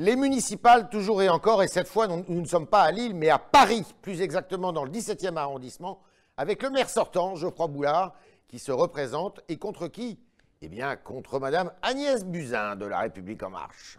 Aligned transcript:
Les 0.00 0.14
municipales, 0.14 0.88
toujours 0.90 1.22
et 1.22 1.28
encore, 1.28 1.60
et 1.64 1.66
cette 1.66 1.88
fois, 1.88 2.06
nous, 2.06 2.24
ne 2.28 2.46
sommes 2.46 2.68
pas 2.68 2.82
à 2.82 2.92
Lille, 2.92 3.16
mais 3.16 3.30
à 3.30 3.38
Paris, 3.40 3.82
plus 4.00 4.20
exactement 4.20 4.72
dans 4.72 4.84
le 4.84 4.92
17e 4.92 5.36
arrondissement, 5.36 6.00
avec 6.36 6.62
le 6.62 6.70
maire 6.70 6.88
sortant, 6.88 7.34
Geoffroy 7.34 7.66
Boulard, 7.66 8.14
qui 8.46 8.60
se 8.60 8.70
représente, 8.70 9.40
et 9.48 9.56
contre 9.58 9.88
qui 9.88 10.20
Eh 10.62 10.68
bien, 10.68 10.94
contre 10.94 11.40
Madame 11.40 11.72
Agnès 11.82 12.24
Buzyn 12.24 12.76
de 12.76 12.86
La 12.86 13.00
République 13.00 13.42
En 13.42 13.50
Marche. 13.50 13.98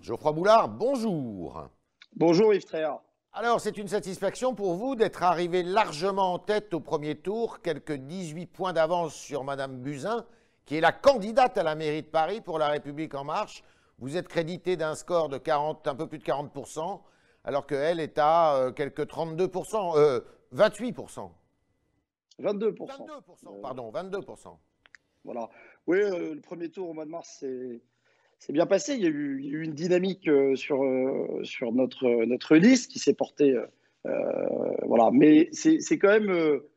Geoffroy 0.00 0.32
Boulard, 0.32 0.68
bonjour. 0.68 1.68
Bonjour 2.14 2.54
Yves 2.54 2.66
Tréhard. 2.66 3.02
Alors, 3.34 3.62
c'est 3.62 3.78
une 3.78 3.88
satisfaction 3.88 4.54
pour 4.54 4.74
vous 4.74 4.94
d'être 4.94 5.22
arrivé 5.22 5.62
largement 5.62 6.34
en 6.34 6.38
tête 6.38 6.74
au 6.74 6.80
premier 6.80 7.14
tour, 7.14 7.62
quelques 7.62 7.94
18 7.94 8.44
points 8.44 8.74
d'avance 8.74 9.14
sur 9.14 9.42
Madame 9.42 9.78
Buzyn, 9.78 10.26
qui 10.66 10.76
est 10.76 10.82
la 10.82 10.92
candidate 10.92 11.56
à 11.56 11.62
la 11.62 11.74
mairie 11.74 12.02
de 12.02 12.08
Paris 12.08 12.42
pour 12.42 12.58
La 12.58 12.68
République 12.68 13.14
En 13.14 13.24
Marche. 13.24 13.64
Vous 13.98 14.18
êtes 14.18 14.28
crédité 14.28 14.76
d'un 14.76 14.94
score 14.94 15.30
de 15.30 15.38
40, 15.38 15.88
un 15.88 15.94
peu 15.94 16.06
plus 16.06 16.18
de 16.18 16.24
40%, 16.24 17.00
alors 17.44 17.66
qu'elle 17.66 18.00
est 18.00 18.18
à 18.18 18.56
euh, 18.56 18.70
quelques 18.70 19.06
32%, 19.06 19.96
euh, 19.96 20.20
28%. 20.54 21.30
22%. 22.38 22.76
22%, 22.76 23.60
pardon, 23.62 23.90
22%. 23.92 24.58
Voilà. 25.24 25.48
Oui, 25.86 26.02
euh, 26.02 26.34
le 26.34 26.40
premier 26.42 26.68
tour 26.68 26.90
au 26.90 26.92
mois 26.92 27.06
de 27.06 27.10
mars, 27.10 27.38
c'est 27.40 27.80
c'est 28.44 28.52
bien 28.52 28.66
passé. 28.66 28.94
Il 28.94 29.02
y 29.02 29.06
a 29.06 29.08
eu, 29.08 29.62
une 29.62 29.72
dynamique 29.72 30.26
euh, 30.26 30.56
sur, 30.56 30.82
euh, 30.82 31.44
sur 31.44 31.72
notre, 31.72 32.24
notre 32.24 32.56
liste 32.56 32.90
qui 32.90 32.98
s'est 32.98 33.14
portée. 33.14 33.54
euh, 34.06 34.10
voilà. 34.84 35.10
Mais 35.12 35.48
c'est 35.52 35.78
quand 35.98 36.08
même 36.08 36.28
euh, 36.28 36.68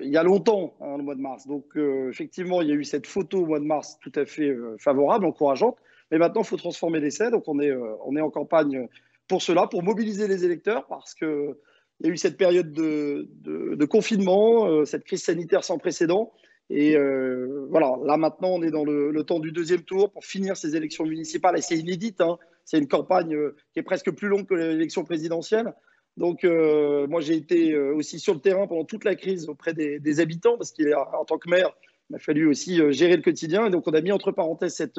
il 0.00 0.08
y 0.08 0.16
a 0.16 0.22
longtemps, 0.22 0.74
hein, 0.80 0.96
le 0.96 1.02
mois 1.02 1.14
de 1.14 1.20
mars. 1.20 1.46
Donc, 1.46 1.76
euh, 1.76 2.08
effectivement, 2.08 2.62
il 2.62 2.68
y 2.68 2.72
a 2.72 2.74
eu 2.74 2.84
cette 2.84 3.06
photo 3.06 3.42
au 3.42 3.46
mois 3.46 3.60
de 3.60 3.66
mars 3.66 3.98
tout 4.00 4.12
à 4.14 4.24
fait 4.24 4.48
euh, 4.48 4.76
favorable, 4.78 5.26
encourageante. 5.26 5.76
Mais 6.10 6.16
maintenant, 6.16 6.40
il 6.40 6.46
faut 6.46 6.56
transformer 6.56 6.98
l'essai. 6.98 7.30
Donc, 7.30 7.44
on 7.46 7.60
est, 7.60 7.70
euh, 7.70 7.94
on 8.06 8.16
est 8.16 8.22
en 8.22 8.30
campagne 8.30 8.88
pour 9.28 9.42
cela, 9.42 9.66
pour 9.66 9.82
mobiliser 9.82 10.28
les 10.28 10.46
électeurs, 10.46 10.86
parce 10.86 11.14
que 11.14 11.58
il 12.00 12.06
y 12.06 12.10
a 12.10 12.12
eu 12.12 12.16
cette 12.16 12.36
période 12.36 12.72
de, 12.72 13.28
de, 13.40 13.84
confinement, 13.86 14.66
euh, 14.66 14.84
cette 14.84 15.04
crise 15.04 15.22
sanitaire 15.22 15.64
sans 15.64 15.78
précédent. 15.78 16.32
Et 16.68 16.96
euh, 16.96 17.66
voilà, 17.70 17.94
là 18.04 18.16
maintenant, 18.16 18.48
on 18.48 18.62
est 18.62 18.70
dans 18.70 18.84
le, 18.84 19.22
temps 19.24 19.38
du 19.38 19.52
deuxième 19.52 19.82
tour 19.82 20.10
pour 20.10 20.24
finir 20.24 20.56
ces 20.56 20.74
élections 20.76 21.04
municipales. 21.04 21.56
Et 21.58 21.62
c'est 21.62 21.76
inédite, 21.76 22.20
hein. 22.20 22.38
c'est 22.64 22.78
une 22.78 22.88
campagne 22.88 23.34
euh, 23.34 23.56
qui 23.72 23.78
est 23.78 23.84
presque 23.84 24.10
plus 24.10 24.28
longue 24.28 24.46
que 24.46 24.54
l'élection 24.54 25.04
présidentielle. 25.04 25.74
Donc, 26.16 26.44
euh, 26.44 27.06
moi, 27.06 27.20
j'ai 27.20 27.34
été 27.34 27.76
aussi 27.76 28.18
sur 28.18 28.32
le 28.32 28.40
terrain 28.40 28.66
pendant 28.66 28.84
toute 28.84 29.04
la 29.04 29.14
crise 29.16 29.48
auprès 29.50 29.74
des, 29.74 30.20
habitants, 30.20 30.56
parce 30.56 30.72
qu'en 30.72 31.24
tant 31.26 31.36
que 31.36 31.50
maire, 31.50 31.76
il 32.08 32.14
m'a 32.14 32.18
fallu 32.18 32.48
aussi 32.48 32.80
gérer 32.92 33.16
le 33.16 33.22
quotidien. 33.22 33.66
Et 33.66 33.70
donc, 33.70 33.86
on 33.86 33.92
a 33.92 34.00
mis 34.00 34.12
entre 34.12 34.32
parenthèses 34.32 34.74
cette, 34.74 34.98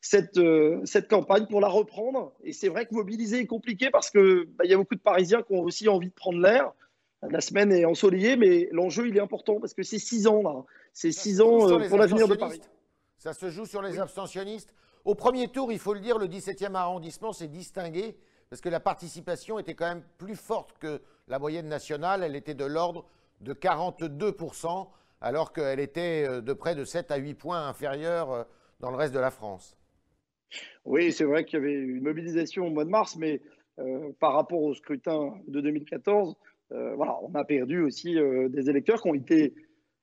cette, 0.00 0.40
cette 0.84 1.08
campagne 1.08 1.46
pour 1.46 1.60
la 1.60 1.68
reprendre. 1.68 2.32
Et 2.42 2.52
c'est 2.52 2.68
vrai 2.68 2.86
que 2.86 2.94
mobiliser 2.94 3.38
est 3.38 3.46
compliqué 3.46 3.88
parce 3.90 4.10
qu'il 4.10 4.46
bah, 4.58 4.64
y 4.64 4.74
a 4.74 4.76
beaucoup 4.76 4.96
de 4.96 5.00
Parisiens 5.00 5.42
qui 5.42 5.52
ont 5.52 5.62
aussi 5.62 5.88
envie 5.88 6.08
de 6.08 6.14
prendre 6.14 6.40
l'air. 6.40 6.72
La 7.22 7.40
semaine 7.40 7.72
est 7.72 7.84
ensoleillée, 7.84 8.36
mais 8.36 8.68
l'enjeu, 8.72 9.08
il 9.08 9.16
est 9.16 9.20
important 9.20 9.58
parce 9.58 9.74
que 9.74 9.82
c'est 9.82 9.98
six 9.98 10.26
ans, 10.26 10.42
là. 10.42 10.64
C'est 10.92 11.12
six 11.12 11.40
ans 11.40 11.68
euh, 11.68 11.88
pour 11.88 11.98
l'avenir 11.98 12.28
de 12.28 12.34
Paris. 12.34 12.60
Ça 13.18 13.32
se 13.32 13.50
joue 13.50 13.66
sur 13.66 13.82
les 13.82 13.92
oui. 13.92 13.98
abstentionnistes. 13.98 14.72
Au 15.04 15.14
premier 15.14 15.48
tour, 15.48 15.72
il 15.72 15.78
faut 15.78 15.94
le 15.94 16.00
dire, 16.00 16.18
le 16.18 16.26
17e 16.26 16.74
arrondissement 16.74 17.32
s'est 17.32 17.48
distingué 17.48 18.16
parce 18.50 18.60
que 18.60 18.68
la 18.68 18.80
participation 18.80 19.58
était 19.58 19.74
quand 19.74 19.88
même 19.88 20.04
plus 20.18 20.36
forte 20.36 20.78
que 20.78 21.00
la 21.28 21.38
moyenne 21.38 21.68
nationale. 21.68 22.22
Elle 22.22 22.36
était 22.36 22.54
de 22.54 22.64
l'ordre 22.64 23.06
de 23.40 23.52
42%, 23.52 24.88
alors 25.20 25.52
qu'elle 25.52 25.80
était 25.80 26.26
euh, 26.28 26.40
de 26.40 26.52
près 26.52 26.74
de 26.74 26.84
7 26.84 27.10
à 27.10 27.16
8 27.16 27.34
points 27.34 27.66
inférieure 27.66 28.32
euh, 28.32 28.44
dans 28.80 28.90
le 28.90 28.96
reste 28.96 29.14
de 29.14 29.20
la 29.20 29.30
France. 29.30 29.76
Oui, 30.84 31.12
c'est 31.12 31.24
vrai 31.24 31.44
qu'il 31.44 31.58
y 31.58 31.62
avait 31.62 31.74
une 31.74 32.02
mobilisation 32.02 32.66
au 32.66 32.70
mois 32.70 32.84
de 32.84 32.90
mars, 32.90 33.16
mais 33.16 33.40
euh, 33.78 34.12
par 34.20 34.32
rapport 34.32 34.62
au 34.62 34.74
scrutin 34.74 35.34
de 35.48 35.60
2014, 35.60 36.30
euh, 36.30 36.34
voilà, 36.70 37.18
on 37.22 37.34
a 37.34 37.44
perdu 37.44 37.82
aussi 37.82 38.18
euh, 38.18 38.48
des 38.48 38.68
électeurs 38.68 39.02
qui 39.02 39.08
ont 39.08 39.14
été 39.14 39.54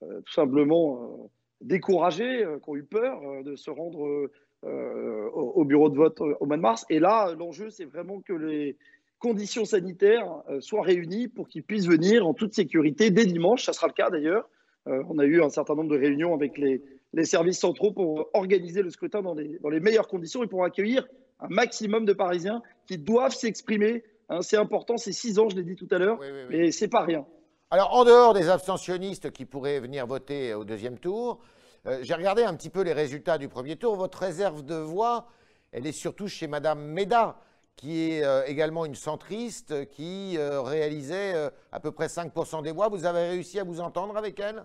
euh, 0.04 0.22
tout 0.22 0.34
simplement 0.34 1.30
découragés, 1.62 2.46
qui 2.64 2.70
ont 2.70 2.76
eu 2.76 2.84
peur 2.84 3.44
de 3.44 3.56
se 3.56 3.70
rendre 3.70 4.30
au 4.64 5.66
bureau 5.66 5.90
de 5.90 5.96
vote 5.96 6.20
au 6.20 6.46
mois 6.46 6.58
de 6.58 6.62
mars. 6.62 6.86
Et 6.90 7.00
là, 7.00 7.34
l'enjeu, 7.38 7.70
c'est 7.70 7.86
vraiment 7.86 8.22
que 8.22 8.34
les 8.34 8.78
conditions 9.20 9.64
sanitaires 9.64 10.44
soient 10.60 10.82
réunies 10.84 11.30
pour 11.30 11.48
qu'ils 11.48 11.64
puissent 11.64 11.88
venir 11.88 12.28
en 12.28 12.34
toute 12.34 12.54
sécurité 12.54 13.12
dès 13.12 13.26
dimanche. 13.26 13.64
Ça 13.66 13.72
sera 13.72 13.88
le 13.88 13.94
cas 13.94 14.10
d'ailleurs. 14.10 14.50
on 14.86 15.20
a 15.20 15.26
eu 15.26 15.42
un 15.42 15.50
certain 15.50 15.76
nombre 15.76 15.92
de 15.92 15.98
réunions 15.98 16.34
avec 16.34 16.58
les, 16.58 16.82
services 17.24 17.60
centraux 17.60 17.94
pour 17.94 18.30
organiser 18.34 18.82
le 18.82 18.90
scrutin 18.90 19.22
dans 19.22 19.36
les 19.36 19.80
meilleures 19.80 20.10
conditions 20.10 20.44
et 20.44 20.48
pour 20.48 20.66
accueillir 20.66 21.08
un 21.40 21.48
maximum 21.48 22.06
de 22.06 22.14
Parisiens 22.14 22.62
qui 22.88 22.98
doivent 22.98 23.34
s'exprimer 23.34 24.04
Hein, 24.30 24.42
c'est 24.42 24.58
important, 24.58 24.98
c'est 24.98 25.12
six 25.12 25.40
ans, 25.40 25.50
je 25.50 25.56
l'ai 25.56 25.64
dit 25.64 25.76
tout 25.76 25.88
à 25.92 25.98
l'heure, 25.98 26.18
oui, 26.20 26.28
oui, 26.32 26.40
oui. 26.50 26.58
mais 26.58 26.72
c'est 26.72 26.88
pas 26.88 27.04
rien. 27.04 27.26
Alors, 27.70 27.94
en 27.94 28.06
dehors 28.06 28.34
des 28.34 28.50
abstentionnistes 28.50 29.32
qui 29.32 29.46
pourraient 29.46 29.80
venir 29.80 30.06
voter 30.06 30.54
au 30.54 30.64
deuxième 30.64 31.00
tour, 31.00 31.40
euh, 31.88 32.00
j'ai 32.02 32.14
regardé 32.14 32.44
un 32.44 32.56
petit 32.56 32.70
peu 32.70 32.82
les 32.82 32.94
résultats 32.94 33.38
du 33.38 33.50
premier 33.50 33.76
tour. 33.76 33.96
Votre 33.96 34.20
réserve 34.20 34.64
de 34.64 34.76
voix, 34.76 35.28
elle 35.72 35.88
est 35.88 35.92
surtout 35.92 36.28
chez 36.28 36.48
Madame 36.48 36.80
Méda, 36.80 37.38
qui 37.76 38.12
est 38.12 38.24
euh, 38.24 38.46
également 38.46 38.86
une 38.86 38.96
centriste, 38.96 39.90
qui 39.90 40.38
euh, 40.38 40.62
réalisait 40.62 41.34
euh, 41.36 41.50
à 41.72 41.80
peu 41.80 41.92
près 41.92 42.08
5% 42.08 42.64
des 42.64 42.72
voix. 42.72 42.90
Vous 42.90 43.06
avez 43.06 43.30
réussi 43.30 43.60
à 43.60 43.64
vous 43.64 43.82
entendre 43.82 44.16
avec 44.18 44.40
elle? 44.40 44.64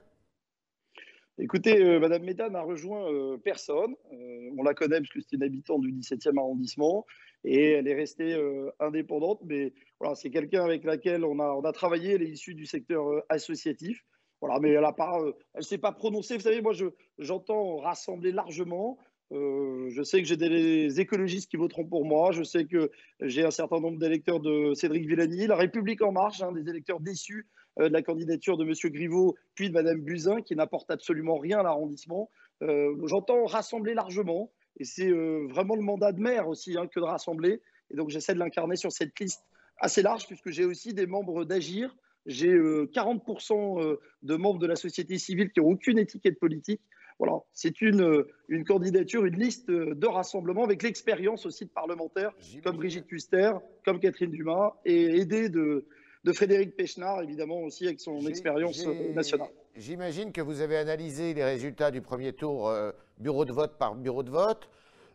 Écoutez, 1.41 1.81
euh, 1.81 2.01
Madame 2.01 2.25
Méda 2.25 2.51
n'a 2.51 2.63
rejoint 2.63 3.09
euh, 3.13 3.37
personne. 3.37 3.95
Euh, 4.13 4.51
on 4.59 4.65
la 4.65 4.75
connaît 4.75 4.99
parce 4.99 5.11
que 5.11 5.21
c'est 5.21 5.37
une 5.37 5.45
habitante 5.45 5.83
du 5.83 5.93
17e 5.93 6.37
arrondissement 6.37 7.07
et 7.45 7.73
elle 7.73 7.87
est 7.87 7.95
restée 7.95 8.35
euh, 8.35 8.73
indépendante. 8.81 9.41
Mais 9.45 9.73
voilà, 10.01 10.17
c'est 10.17 10.31
quelqu'un 10.31 10.65
avec 10.65 10.83
laquelle 10.83 11.25
on 11.25 11.39
a, 11.39 11.73
travaillé. 11.73 12.15
Elle 12.15 12.23
est 12.23 12.31
issue 12.31 12.55
du 12.55 12.67
secteur 12.67 13.23
associatif. 13.29 14.05
Voilà, 14.41 14.59
mais 14.59 14.71
elle 14.71 14.85
a 14.85 14.93
pas, 14.93 15.17
elle 15.55 15.63
s'est 15.63 15.79
pas 15.79 15.93
prononcée. 15.93 16.35
Vous 16.35 16.43
savez, 16.43 16.61
moi, 16.61 16.73
je, 16.73 16.87
j'entends 17.19 17.77
rassembler 17.77 18.33
largement. 18.33 18.99
Je 19.31 20.03
sais 20.03 20.21
que 20.23 20.27
j'ai 20.27 20.37
des 20.37 21.01
écologistes 21.01 21.51
qui 21.51 21.57
voteront 21.57 21.85
pour 21.85 22.05
moi. 22.05 22.33
Je 22.33 22.43
sais 22.43 22.65
que 22.65 22.91
j'ai 23.21 23.45
un 23.45 23.51
certain 23.53 23.79
nombre 23.79 23.99
d'électeurs 23.99 24.41
de 24.41 24.75
Cédric 24.75 25.07
Villani, 25.07 25.47
La 25.47 25.57
République 25.57 26.03
en 26.03 26.13
marche, 26.13 26.41
hein, 26.41 26.51
des 26.51 26.69
électeurs 26.69 27.01
déçus 27.01 27.47
de 27.87 27.93
la 27.93 28.03
candidature 28.03 28.57
de 28.57 28.65
M. 28.65 28.73
Griveaux, 28.93 29.37
puis 29.55 29.69
de 29.69 29.75
Mme 29.75 30.01
Buzyn, 30.01 30.43
qui 30.43 30.57
n'apporte 30.57 30.91
absolument 30.91 31.37
rien 31.37 31.61
à 31.61 31.63
l'arrondissement. 31.63 32.31
Euh, 32.63 32.95
J'entends 33.07 33.45
rassembler 33.45 33.95
largement, 33.95 34.51
et 34.79 34.85
c'est 34.85 35.09
euh, 35.09 35.47
vraiment 35.49 35.77
le 35.77 35.83
mandat 35.83 36.13
de 36.13 36.21
maire 36.21 36.49
aussi 36.49 36.77
hein, 36.77 36.87
que 36.87 37.01
de 37.01 37.05
rassembler. 37.05 37.61
Et 37.91 37.97
donc 37.97 38.11
j'essaie 38.11 38.35
de 38.35 38.39
l'incarner 38.39 38.77
sur 38.77 38.93
cette 38.93 39.19
liste 39.19 39.43
assez 39.79 40.03
large, 40.03 40.27
puisque 40.27 40.51
j'ai 40.51 40.65
aussi 40.65 40.93
des 40.93 41.07
membres 41.07 41.45
d'Agir. 41.45 41.97
J'ai 42.27 42.53
40% 42.53 43.97
de 44.23 44.37
membres 44.37 44.59
de 44.59 44.67
la 44.67 44.77
société 44.77 45.17
civile 45.17 45.51
qui 45.51 45.61
n'ont 45.61 45.69
aucune 45.69 45.99
étiquette 45.99 46.39
politique. 46.39 46.83
Voilà, 47.19 47.39
c'est 47.53 47.81
une, 47.81 48.25
une 48.49 48.65
candidature, 48.65 49.25
une 49.25 49.39
liste 49.39 49.71
de 49.71 50.07
rassemblement 50.07 50.63
avec 50.63 50.83
l'expérience 50.83 51.47
aussi 51.47 51.65
de 51.65 51.71
parlementaires 51.71 52.33
comme 52.63 52.77
Brigitte 52.77 53.07
Custer, 53.07 53.53
comme 53.85 53.99
Catherine 53.99 54.31
Dumas, 54.31 54.75
et 54.85 55.19
aidée 55.19 55.49
de, 55.49 55.87
de 56.25 56.33
Frédéric 56.33 56.77
Pechnard, 56.77 57.23
évidemment, 57.23 57.61
aussi 57.61 57.87
avec 57.87 58.01
son 58.01 58.27
expérience 58.27 58.85
nationale. 59.15 59.49
J'imagine 59.77 60.33
que 60.33 60.41
vous 60.41 60.61
avez 60.61 60.77
analysé 60.77 61.35
les 61.35 61.45
résultats 61.45 61.91
du 61.91 62.01
premier 62.01 62.33
tour, 62.33 62.69
euh, 62.69 62.91
bureau 63.19 63.45
de 63.45 63.53
vote 63.53 63.79
par 63.79 63.95
bureau 63.95 64.23
de 64.23 64.31
vote. 64.31 64.69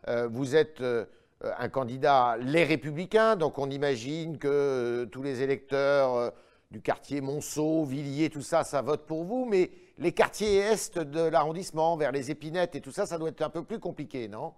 Euh, 0.08 0.26
vous 0.28 0.56
êtes 0.56 0.80
euh, 0.80 1.04
un 1.42 1.68
candidat 1.68 2.36
Les 2.40 2.64
Républicains, 2.64 3.36
donc 3.36 3.58
on 3.58 3.70
imagine 3.70 4.38
que 4.38 4.48
euh, 4.48 5.06
tous 5.06 5.22
les 5.22 5.42
électeurs 5.42 6.14
euh, 6.14 6.30
du 6.70 6.80
quartier 6.80 7.20
Monceau, 7.20 7.84
Villiers, 7.84 8.30
tout 8.30 8.40
ça, 8.42 8.64
ça 8.64 8.80
vote 8.80 9.06
pour 9.06 9.24
vous, 9.24 9.44
mais 9.44 9.70
les 9.98 10.12
quartiers 10.12 10.56
est 10.56 10.98
de 10.98 11.20
l'arrondissement, 11.20 11.96
vers 11.96 12.10
les 12.10 12.30
épinettes 12.30 12.74
et 12.74 12.80
tout 12.80 12.90
ça, 12.90 13.06
ça 13.06 13.18
doit 13.18 13.28
être 13.28 13.42
un 13.42 13.50
peu 13.50 13.62
plus 13.62 13.78
compliqué, 13.78 14.28
non? 14.28 14.52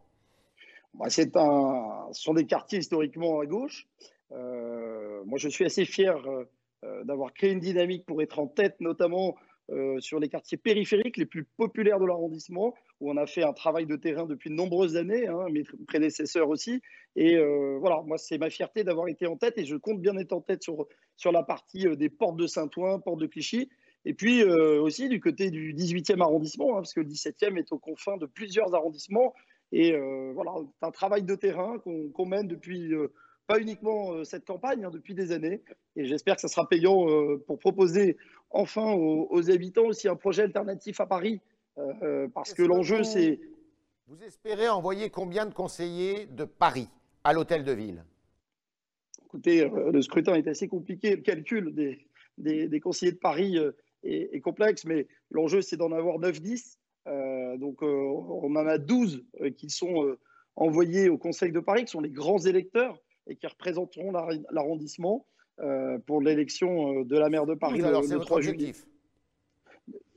Bah, 0.94 1.06
un, 1.06 2.12
ce 2.12 2.22
sont 2.22 2.32
des 2.32 2.46
quartiers 2.46 2.78
historiquement 2.78 3.40
à 3.40 3.46
gauche. 3.46 3.86
Euh, 4.32 4.75
moi, 5.24 5.38
je 5.38 5.48
suis 5.48 5.64
assez 5.64 5.84
fier 5.84 6.16
euh, 6.84 7.04
d'avoir 7.04 7.32
créé 7.32 7.52
une 7.52 7.60
dynamique 7.60 8.04
pour 8.06 8.22
être 8.22 8.38
en 8.38 8.46
tête, 8.46 8.76
notamment 8.80 9.36
euh, 9.70 9.98
sur 9.98 10.20
les 10.20 10.28
quartiers 10.28 10.58
périphériques 10.58 11.16
les 11.16 11.26
plus 11.26 11.44
populaires 11.44 11.98
de 11.98 12.06
l'arrondissement, 12.06 12.74
où 13.00 13.10
on 13.10 13.16
a 13.16 13.26
fait 13.26 13.42
un 13.42 13.52
travail 13.52 13.86
de 13.86 13.96
terrain 13.96 14.24
depuis 14.24 14.50
de 14.50 14.54
nombreuses 14.54 14.96
années, 14.96 15.26
hein, 15.26 15.46
mes 15.50 15.64
prédécesseurs 15.88 16.48
aussi. 16.48 16.80
Et 17.16 17.36
euh, 17.36 17.76
voilà, 17.80 18.02
moi, 18.02 18.18
c'est 18.18 18.38
ma 18.38 18.50
fierté 18.50 18.84
d'avoir 18.84 19.08
été 19.08 19.26
en 19.26 19.36
tête 19.36 19.58
et 19.58 19.64
je 19.64 19.74
compte 19.74 20.00
bien 20.00 20.16
être 20.18 20.32
en 20.32 20.40
tête 20.40 20.62
sur, 20.62 20.86
sur 21.16 21.32
la 21.32 21.42
partie 21.42 21.84
des 21.96 22.08
portes 22.10 22.36
de 22.36 22.46
Saint-Ouen, 22.46 23.00
portes 23.00 23.20
de 23.20 23.26
Clichy. 23.26 23.68
Et 24.04 24.14
puis 24.14 24.42
euh, 24.42 24.80
aussi 24.80 25.08
du 25.08 25.18
côté 25.18 25.50
du 25.50 25.74
18e 25.74 26.20
arrondissement, 26.20 26.74
hein, 26.74 26.82
parce 26.82 26.94
que 26.94 27.00
le 27.00 27.08
17e 27.08 27.58
est 27.58 27.72
aux 27.72 27.78
confins 27.78 28.18
de 28.18 28.26
plusieurs 28.26 28.72
arrondissements. 28.74 29.34
Et 29.72 29.94
euh, 29.94 30.30
voilà, 30.32 30.52
c'est 30.78 30.86
un 30.86 30.92
travail 30.92 31.24
de 31.24 31.34
terrain 31.34 31.78
qu'on 31.80 32.08
qu 32.10 32.24
mène 32.28 32.46
depuis 32.46 32.92
pas 33.46 33.60
uniquement 33.60 34.24
cette 34.24 34.44
campagne, 34.44 34.84
hein, 34.84 34.90
depuis 34.90 35.14
des 35.14 35.32
années. 35.32 35.62
Et 35.94 36.04
j'espère 36.04 36.36
que 36.36 36.40
ça 36.40 36.48
sera 36.48 36.68
payant 36.68 37.06
pour 37.46 37.58
proposer 37.58 38.16
enfin 38.50 38.92
aux, 38.92 39.50
habitants 39.50 39.86
aussi 39.86 40.08
un 40.08 40.16
projet 40.16 40.42
alternatif 40.42 41.00
à 41.00 41.06
Paris. 41.06 41.40
parce 42.34 42.54
que 42.54 42.62
l'enjeu, 42.62 43.04
c'est... 43.04 43.40
Vous 44.08 44.22
espérez 44.22 44.68
envoyer 44.68 45.10
combien 45.10 45.46
de 45.46 45.54
conseillers 45.54 46.26
de 46.26 46.44
Paris 46.44 46.88
à 47.24 47.32
l'hôtel 47.32 47.64
de 47.64 47.72
ville? 47.72 48.04
Écoutez, 49.24 49.68
le 49.68 50.02
scrutin 50.02 50.34
est 50.34 50.46
assez 50.46 50.68
compliqué. 50.68 51.16
Le 51.16 51.22
calcul 51.22 51.74
des, 51.74 52.06
des, 52.38 52.80
conseillers 52.80 53.12
de 53.12 53.18
Paris 53.18 53.58
est, 54.02 54.34
est 54.34 54.40
complexe, 54.40 54.84
mais 54.84 55.08
l'enjeu, 55.30 55.60
c'est 55.60 55.76
d'en 55.76 55.92
avoir 55.92 56.18
9-10. 56.18 56.76
Euh, 57.06 57.56
donc, 57.56 57.82
euh, 57.82 57.86
on 57.86 58.54
en 58.56 58.66
a 58.66 58.78
12 58.78 59.24
euh, 59.40 59.50
qui 59.50 59.70
sont 59.70 60.16
envoyés 60.56 61.08
au 61.08 61.18
Conseil 61.18 61.52
de 61.52 61.60
Paris, 61.60 61.84
qui 61.84 61.92
sont 61.92 62.00
les 62.00 62.10
grands 62.10 62.38
électeurs 62.38 62.98
et 63.26 63.36
qui 63.36 63.46
représenteront 63.46 64.12
l'arrondissement 64.50 65.26
pour 66.06 66.20
l'élection 66.20 67.02
de 67.02 67.18
la 67.18 67.28
maire 67.28 67.46
de 67.46 67.54
Paris 67.54 67.82
alors, 67.82 68.02
le, 68.02 68.18
3 68.18 68.40
juillet. 68.40 68.72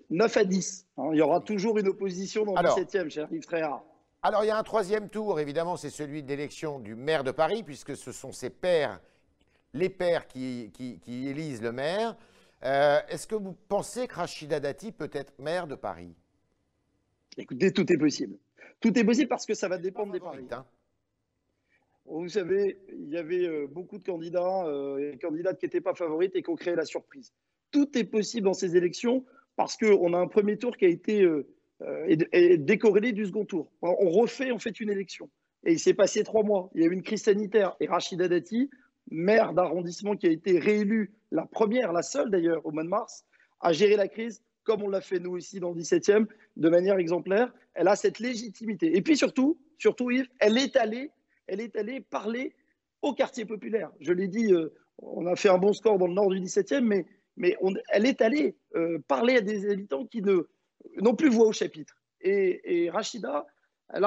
9 0.10 0.38
à 0.38 0.44
10. 0.44 0.88
Hein. 0.98 1.10
il 1.14 1.18
y 1.18 1.22
aura 1.22 1.40
toujours 1.40 1.78
une 1.78 1.88
opposition 1.88 2.44
dans 2.44 2.54
le 2.54 2.68
17e, 2.68 3.10
cher 3.10 3.28
Yves 3.32 3.46
Tréhard. 3.46 3.84
Alors, 4.22 4.44
il 4.44 4.48
y 4.48 4.52
a 4.52 4.58
un 4.58 4.64
troisième 4.64 5.08
tour, 5.08 5.40
évidemment, 5.40 5.78
c'est 5.78 5.90
celui 5.90 6.24
d'élection 6.24 6.80
du 6.80 6.96
maire 6.96 7.24
de 7.24 7.32
Paris, 7.32 7.64
puisque 7.64 7.96
ce 7.96 8.12
sont 8.12 8.34
ses 8.34 8.50
pairs, 8.50 9.00
les 9.74 9.90
pairs 9.90 10.28
qui, 10.28 10.72
qui, 10.74 11.28
élisent 11.30 11.62
le 11.62 11.72
maire. 11.72 12.18
Est-ce 12.62 13.28
que 13.28 13.36
vous 13.36 13.56
pensez 13.70 14.08
que 14.08 14.16
Rachida 14.16 14.60
Dati 14.60 14.92
peut 14.92 15.10
être 15.14 15.34
maire 15.40 15.68
de 15.68 15.76
Paris? 15.76 16.14
Écoutez, 17.38 17.72
tout 17.72 17.92
est 17.92 17.98
possible. 17.98 18.38
Tout 18.82 18.98
est 18.98 19.04
possible 19.04 19.30
parce 19.30 19.46
que 19.46 19.54
ça 19.54 19.68
va 19.70 19.78
dépendre 19.78 20.12
des 20.12 20.20
paris. 20.20 20.46
Hein. 20.52 20.66
Vous 22.10 22.28
savez, 22.28 22.80
il 22.92 23.10
y 23.10 23.18
avait 23.18 23.48
euh, 23.48 23.68
beaucoup 23.68 24.00
de 24.00 24.04
candidats 24.04 24.66
euh, 24.66 25.14
et 25.14 25.18
candidates 25.20 25.60
qui 25.60 25.66
n'étaient 25.66 25.80
pas 25.80 25.94
favorites 25.94 26.36
et 26.36 26.42
qui 26.42 26.50
ont 26.50 26.56
créé 26.56 26.76
la 26.76 26.86
surprise. 26.86 27.34
Tout 27.72 27.96
est 27.98 28.04
possible 28.04 28.46
dans 28.46 28.54
ces 28.54 28.76
élections 28.76 29.26
parce 29.56 29.78
qu'on 29.78 30.14
a 30.14 30.18
un 30.18 30.28
premier 30.28 30.58
tour 30.58 30.76
qui 30.76 30.86
a 30.86 30.88
été 30.88 31.22
euh, 31.22 31.46
décorrélé 32.58 33.12
du 33.12 33.28
second 33.28 33.46
tour. 33.46 33.72
On 33.82 34.10
refait, 34.10 34.52
on 34.52 34.58
fait 34.58 34.80
une 34.80 34.90
élection. 34.90 35.30
Et 35.66 35.74
il 35.74 35.80
s'est 35.80 35.94
passé 35.94 36.24
trois 36.24 36.44
mois. 36.44 36.72
Il 36.74 36.82
y 36.82 36.84
a 36.84 36.88
eu 36.88 36.94
une 36.94 37.04
crise 37.04 37.24
sanitaire. 37.24 37.76
Et 37.80 37.88
Rachida 37.88 38.28
Dati, 38.28 38.72
maire 39.12 39.54
d'arrondissement 39.54 40.16
qui 40.16 40.28
a 40.28 40.32
été 40.32 40.58
réélue, 40.58 41.14
la 41.32 41.46
première, 41.46 41.94
la 41.94 42.02
seule 42.02 42.32
d'ailleurs, 42.32 42.66
au 42.66 42.72
mois 42.72 42.84
de 42.84 42.90
mars, 42.90 43.26
a 43.60 43.72
géré 43.72 43.98
la 43.98 44.08
crise 44.08 44.42
comme 44.64 44.84
on 44.84 44.90
l'a 44.90 45.02
fait 45.02 45.20
nous 45.20 45.38
ici 45.38 45.60
dans 45.60 45.72
le 45.72 45.82
17e, 45.82 46.26
de 46.58 46.70
manière 46.70 46.98
exemplaire. 46.98 47.54
Elle 47.74 47.88
a 47.88 47.96
cette 47.96 48.20
légitimité. 48.20 48.96
Et 48.96 49.02
puis 49.02 49.18
surtout, 49.18 49.60
surtout 49.78 50.12
Yves, 50.12 50.28
elle 50.40 50.58
est 50.58 50.76
allée, 50.76 51.12
elle 51.50 51.62
est 51.62 51.76
allée 51.76 52.02
parler 52.02 52.54
au 53.02 53.14
quartier 53.14 53.46
populaire. 53.46 53.92
Je 54.00 54.14
l'ai 54.14 54.28
dit, 54.28 54.54
euh, 54.54 54.74
on 54.98 55.26
a 55.26 55.36
fait 55.36 55.50
un 55.50 55.58
bon 55.58 55.74
score 55.74 55.98
dans 55.98 56.08
le 56.08 56.14
nord 56.14 56.30
du 56.30 56.40
17e, 56.40 56.82
mais, 56.82 57.06
elle 57.92 58.06
est 58.06 58.22
allée 58.22 58.58
euh, 58.76 59.00
parler 59.08 59.38
à 59.38 59.42
des 59.42 59.70
habitants 59.70 60.06
qui 60.06 60.22
n'ont 60.22 61.16
plus 61.16 61.30
voix 61.30 61.48
au 61.48 61.54
chapitre. 61.54 61.96
Et 62.22 62.90
Rachida, 62.92 63.48
elle, 63.94 64.06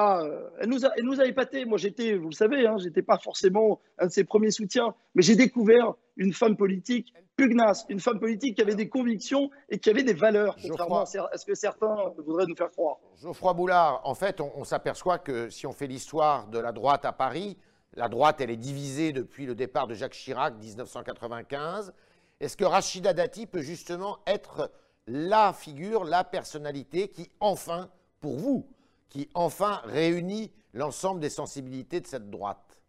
elle, 0.59 0.69
nous 0.69 0.85
a, 0.85 0.91
elle 0.97 1.03
nous 1.03 1.19
a 1.19 1.25
épaté. 1.25 1.65
Moi, 1.65 1.77
j'étais, 1.77 2.15
vous 2.15 2.29
le 2.29 2.35
savez, 2.35 2.65
hein, 2.65 2.77
j'étais 2.77 3.01
pas 3.01 3.17
forcément 3.17 3.79
un 3.99 4.07
de 4.07 4.11
ses 4.11 4.23
premiers 4.23 4.51
soutiens, 4.51 4.95
mais 5.15 5.21
j'ai 5.21 5.35
découvert 5.35 5.93
une 6.17 6.33
femme 6.33 6.55
politique 6.55 7.13
pugnace, 7.35 7.85
une 7.89 7.99
femme 7.99 8.19
politique 8.19 8.55
qui 8.55 8.61
avait 8.61 8.75
des 8.75 8.89
convictions 8.89 9.49
et 9.69 9.79
qui 9.79 9.89
avait 9.89 10.03
des 10.03 10.13
valeurs, 10.13 10.55
contrairement 10.61 11.01
à 11.01 11.37
ce 11.37 11.45
que 11.45 11.55
certains 11.55 11.95
voudraient 12.17 12.45
nous 12.45 12.55
faire 12.55 12.71
croire. 12.71 12.97
Geoffroy 13.21 13.53
Boulard, 13.53 14.01
en 14.03 14.13
fait, 14.13 14.39
on, 14.39 14.63
s'aperçoit 14.63 15.17
que 15.17 15.49
si 15.49 15.65
on 15.65 15.73
fait 15.73 15.87
l'histoire 15.87 16.47
de 16.47 16.59
la 16.59 16.71
droite 16.71 17.05
à 17.05 17.11
Paris, 17.11 17.57
la 17.95 18.07
droite, 18.07 18.41
elle 18.41 18.51
est 18.51 18.57
divisée 18.57 19.11
depuis 19.13 19.45
le 19.45 19.55
départ 19.55 19.87
de 19.87 19.93
Jacques 19.93 20.13
Chirac, 20.13 20.55
1995. 20.59 21.93
Est-ce 22.39 22.57
que 22.57 22.65
Rachida 22.65 23.13
Dati 23.13 23.45
peut 23.45 23.61
justement 23.61 24.19
être 24.27 24.71
la 25.07 25.53
figure, 25.53 26.03
la 26.03 26.23
personnalité 26.23 27.09
qui, 27.09 27.29
enfin, 27.39 27.89
pour 28.19 28.37
vous, 28.37 28.67
qui 29.13 29.29
enfin 29.35 29.79
réunit 29.85 30.51
l'ensemble 30.73 31.19
des 31.19 31.29
sensibilités 31.29 32.01
de 32.01 32.07
cette 32.07 32.31
droite 32.31 32.81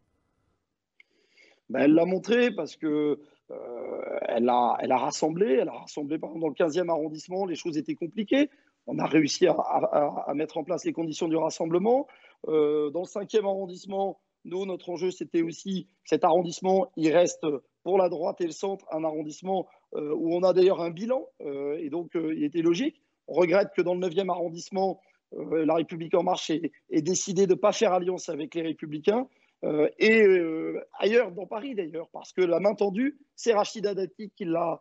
ben, 1.68 1.80
Elle 1.80 1.92
l'a 1.92 2.06
montré 2.06 2.50
parce 2.50 2.76
que 2.76 3.20
euh, 3.50 4.18
elle, 4.22 4.48
a, 4.48 4.78
elle 4.80 4.90
a 4.90 4.96
rassemblé, 4.96 5.58
elle 5.60 5.68
a 5.68 5.80
rassemblé 5.80 6.18
par 6.18 6.30
exemple 6.30 6.40
dans 6.40 6.64
le 6.64 6.70
15e 6.70 6.88
arrondissement, 6.88 7.44
les 7.44 7.54
choses 7.54 7.76
étaient 7.76 7.94
compliquées. 7.94 8.48
On 8.86 8.98
a 8.98 9.06
réussi 9.06 9.46
à, 9.46 10.32
mettre 10.34 10.56
en 10.56 10.64
place 10.64 10.84
les 10.84 10.92
conditions 10.92 11.28
du 11.28 11.36
rassemblement. 11.36 12.06
Euh, 12.48 12.90
dans 12.90 13.00
le 13.00 13.06
5e 13.06 13.44
arrondissement, 13.44 14.18
nous, 14.44 14.64
notre 14.66 14.90
enjeu, 14.90 15.10
c'était 15.10 15.42
aussi 15.42 15.88
cet 16.04 16.24
arrondissement, 16.24 16.90
il 16.96 17.10
reste 17.10 17.46
pour 17.82 17.98
la 17.98 18.08
droite 18.08 18.40
et 18.40 18.46
le 18.46 18.52
centre 18.52 18.86
un 18.92 19.04
arrondissement 19.04 19.66
euh, 19.94 20.14
où 20.14 20.34
on 20.34 20.42
a 20.42 20.52
d'ailleurs 20.54 20.82
un 20.82 20.90
bilan, 20.90 21.26
et 21.40 21.88
donc 21.90 22.12
il 22.14 22.44
était 22.44 22.62
logique. 22.62 23.02
On 23.26 23.34
regrette 23.34 23.68
que 23.74 23.80
dans 23.80 23.94
le 23.94 24.06
9e 24.06 24.30
arrondissement, 24.30 25.00
euh, 25.32 25.64
la 25.64 25.74
République 25.74 26.14
en 26.14 26.22
marche 26.22 26.50
est, 26.50 26.72
décidé 27.02 27.46
de 27.46 27.54
ne 27.54 27.58
pas 27.58 27.72
faire 27.72 27.92
alliance 27.92 28.28
avec 28.28 28.54
les 28.54 28.62
Républicains. 28.62 29.28
Euh, 29.64 29.88
et 29.98 30.22
euh, 30.22 30.80
ailleurs, 30.98 31.32
dans 31.32 31.46
Paris 31.46 31.74
d'ailleurs, 31.74 32.08
parce 32.12 32.32
que 32.32 32.42
la 32.42 32.60
main 32.60 32.74
tendue, 32.74 33.18
c'est 33.34 33.52
Rachida 33.52 33.94
Dati 33.94 34.30
qui 34.36 34.44
l'a 34.44 34.80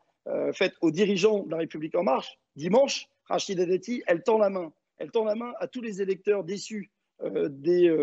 faite 0.54 0.74
aux 0.80 0.90
dirigeants 0.90 1.44
de 1.44 1.52
la 1.52 1.58
République 1.58 1.96
en 1.96 2.04
marche. 2.04 2.40
Dimanche, 2.56 3.10
Rachida 3.26 3.66
Dati, 3.66 4.04
elle 4.08 4.24
tend 4.24 4.38
la 4.38 4.50
main. 4.50 4.72
Elle 4.98 5.12
tend 5.12 5.26
la 5.26 5.36
main 5.36 5.52
à 5.60 5.68
tous 5.68 5.82
les 5.82 6.02
électeurs 6.02 6.46
déçus 6.46 6.92
des, 7.22 7.94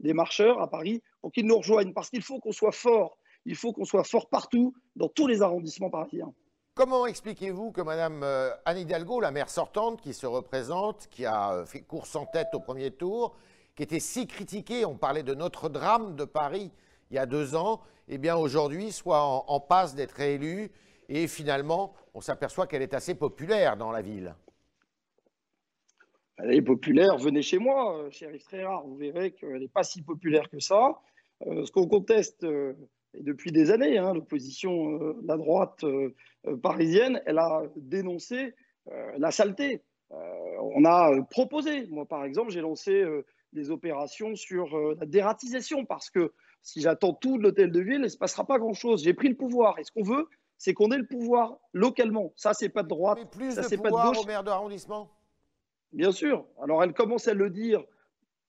des 0.00 0.12
marcheurs 0.12 0.60
à 0.60 0.68
Paris 0.68 1.02
pour 1.22 1.32
qu'ils 1.32 1.46
nous 1.46 1.56
rejoignent, 1.56 1.94
parce 1.94 2.10
qu'il 2.10 2.20
faut 2.20 2.40
qu'on 2.40 2.52
soit 2.52 2.72
fort. 2.72 3.16
Il 3.46 3.56
faut 3.56 3.72
qu'on 3.72 3.86
soit 3.86 4.04
fort 4.04 4.28
partout, 4.28 4.74
dans 4.96 5.08
tous 5.08 5.26
les 5.26 5.40
arrondissements 5.40 5.88
parisiens. 5.88 6.34
Comment 6.74 7.04
expliquez-vous 7.04 7.70
que 7.70 7.82
Mme 7.82 8.22
euh, 8.22 8.50
Anne 8.64 8.78
Hidalgo, 8.78 9.20
la 9.20 9.30
maire 9.30 9.50
sortante 9.50 10.00
qui 10.00 10.14
se 10.14 10.24
représente, 10.24 11.06
qui 11.10 11.26
a 11.26 11.52
euh, 11.52 11.66
fait 11.66 11.82
course 11.82 12.16
en 12.16 12.24
tête 12.24 12.48
au 12.54 12.60
premier 12.60 12.90
tour, 12.90 13.36
qui 13.76 13.82
était 13.82 14.00
si 14.00 14.26
critiquée, 14.26 14.86
on 14.86 14.96
parlait 14.96 15.22
de 15.22 15.34
notre 15.34 15.68
drame 15.68 16.16
de 16.16 16.24
Paris 16.24 16.70
il 17.10 17.16
y 17.16 17.18
a 17.18 17.26
deux 17.26 17.54
ans, 17.56 17.82
eh 18.08 18.16
bien 18.16 18.36
aujourd'hui 18.36 18.90
soit 18.90 19.22
en, 19.22 19.60
passe 19.60 19.94
d'être 19.94 20.12
réélue 20.12 20.70
et 21.10 21.28
finalement 21.28 21.92
on 22.14 22.22
s'aperçoit 22.22 22.66
qu'elle 22.66 22.80
est 22.80 22.94
assez 22.94 23.14
populaire 23.14 23.76
dans 23.76 23.92
la 23.92 24.00
ville. 24.00 24.34
Elle 26.38 26.54
est 26.54 26.62
populaire, 26.62 27.18
venez 27.18 27.42
chez 27.42 27.58
moi, 27.58 27.98
euh, 27.98 28.08
Yves 28.18 28.44
Tréhard, 28.44 28.86
vous 28.86 28.96
verrez 28.96 29.32
qu'elle 29.32 29.58
n'est 29.58 29.68
pas 29.68 29.82
si 29.82 30.00
populaire 30.00 30.48
que 30.48 30.58
ça. 30.58 30.98
ce 31.42 31.70
qu'on 31.70 31.86
conteste, 31.86 32.46
depuis 33.18 33.52
des 33.52 33.70
années, 33.70 33.98
hein, 33.98 34.14
l'opposition 34.14 34.98
de 34.98 35.26
la 35.26 35.36
droite 35.36 35.84
euh, 35.84 36.14
parisienne, 36.62 37.22
elle 37.26 37.38
a 37.38 37.62
dénoncé 37.76 38.54
euh, 38.90 39.12
la 39.18 39.30
saleté. 39.30 39.82
Euh, 40.10 40.16
on 40.74 40.84
a 40.84 41.10
proposé, 41.30 41.86
moi 41.88 42.06
par 42.06 42.24
exemple, 42.24 42.50
j'ai 42.50 42.60
lancé 42.60 43.04
des 43.52 43.70
opérations 43.70 44.34
sur 44.34 44.76
la 44.94 45.06
dératisation 45.06 45.84
parce 45.84 46.10
que 46.10 46.32
si 46.62 46.80
j'attends 46.80 47.12
tout 47.12 47.38
de 47.38 47.42
l'hôtel 47.42 47.70
de 47.70 47.80
ville, 47.80 47.94
il 47.94 48.00
ne 48.02 48.08
se 48.08 48.16
passera 48.16 48.44
pas 48.46 48.58
grand-chose. 48.58 49.02
J'ai 49.02 49.14
pris 49.14 49.28
le 49.28 49.36
pouvoir. 49.36 49.78
Et 49.78 49.84
ce 49.84 49.90
qu'on 49.90 50.04
veut, 50.04 50.28
c'est 50.58 50.74
qu'on 50.74 50.90
ait 50.92 50.98
le 50.98 51.06
pouvoir 51.06 51.58
localement. 51.72 52.32
Ça, 52.36 52.54
c'est 52.54 52.68
pas 52.68 52.82
de 52.82 52.88
droite. 52.88 53.18
Mais 53.20 53.28
plus 53.28 53.52
ça, 53.52 53.62
de 53.62 53.76
pouvoir 53.76 54.04
pas 54.04 54.10
de 54.10 54.14
gauche. 54.14 54.24
au 54.24 54.26
maire 54.26 54.44
d'arrondissement 54.44 55.10
Bien 55.92 56.12
sûr. 56.12 56.46
Alors, 56.62 56.82
elle 56.82 56.92
commence 56.92 57.28
à 57.28 57.34
le 57.34 57.50
dire 57.50 57.84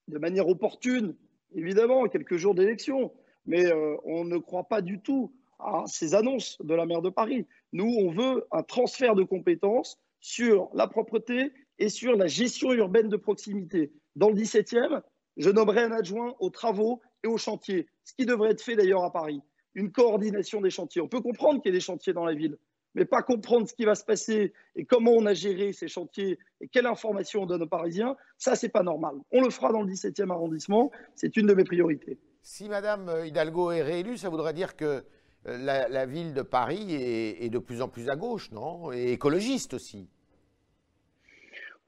de 0.07 0.17
manière 0.19 0.47
opportune, 0.47 1.15
évidemment, 1.55 2.05
quelques 2.05 2.37
jours 2.37 2.55
d'élection. 2.55 3.11
Mais 3.45 3.65
on 4.05 4.23
ne 4.23 4.37
croit 4.37 4.65
pas 4.65 4.81
du 4.81 5.01
tout 5.01 5.33
à 5.65 5.83
ces 5.87 6.15
annonces 6.15 6.57
de 6.61 6.73
la 6.73 6.85
maire 6.85 7.01
de 7.01 7.09
Paris. 7.09 7.45
Nous, 7.71 7.85
on 7.99 8.11
veut 8.11 8.45
un 8.51 8.63
transfert 8.63 9.15
de 9.15 9.23
compétences 9.23 9.99
sur 10.19 10.69
la 10.73 10.87
propreté 10.87 11.51
et 11.79 11.89
sur 11.89 12.15
la 12.15 12.27
gestion 12.27 12.71
urbaine 12.71 13.09
de 13.09 13.17
proximité. 13.17 13.91
Dans 14.15 14.29
le 14.29 14.35
17e, 14.35 15.01
je 15.37 15.49
nommerai 15.49 15.83
un 15.83 15.91
adjoint 15.91 16.35
aux 16.39 16.49
travaux 16.49 17.01
et 17.23 17.27
aux 17.27 17.37
chantiers, 17.37 17.87
ce 18.03 18.13
qui 18.13 18.25
devrait 18.25 18.51
être 18.51 18.61
fait 18.61 18.75
d'ailleurs 18.75 19.03
à 19.03 19.11
Paris. 19.11 19.41
Une 19.75 19.91
coordination 19.91 20.61
des 20.61 20.69
chantiers. 20.69 21.01
On 21.01 21.07
peut 21.07 21.21
comprendre 21.21 21.61
qu'il 21.61 21.71
y 21.71 21.75
ait 21.75 21.77
des 21.77 21.83
chantiers 21.83 22.13
dans 22.13 22.25
la 22.25 22.35
ville, 22.35 22.57
mais 22.93 23.05
pas 23.05 23.23
comprendre 23.23 23.67
ce 23.67 23.73
qui 23.73 23.85
va 23.85 23.95
se 23.95 24.05
passer 24.05 24.53
et 24.75 24.85
comment 24.85 25.11
on 25.11 25.25
a 25.25 25.33
géré 25.33 25.73
ces 25.73 25.87
chantiers 25.87 26.37
et 26.61 26.67
quelle 26.67 26.85
information 26.85 27.43
on 27.43 27.45
donne 27.47 27.63
aux 27.63 27.67
Parisiens, 27.67 28.15
ça, 28.37 28.55
c'est 28.55 28.69
pas 28.69 28.83
normal. 28.83 29.15
On 29.31 29.41
le 29.41 29.49
fera 29.49 29.71
dans 29.71 29.81
le 29.81 29.91
17e 29.91 30.29
arrondissement, 30.29 30.91
c'est 31.15 31.35
une 31.37 31.47
de 31.47 31.53
mes 31.53 31.63
priorités. 31.63 32.19
Si 32.43 32.69
Madame 32.69 33.11
Hidalgo 33.25 33.71
est 33.71 33.81
réélue, 33.81 34.17
ça 34.17 34.29
voudrait 34.29 34.53
dire 34.53 34.75
que 34.75 35.03
la, 35.45 36.05
ville 36.05 36.33
de 36.33 36.41
Paris 36.41 36.93
est, 36.93 37.49
de 37.49 37.59
plus 37.59 37.81
en 37.81 37.89
plus 37.89 38.09
à 38.09 38.15
gauche, 38.15 38.51
non? 38.51 38.91
Et 38.91 39.11
écologiste 39.13 39.73
aussi. 39.73 40.07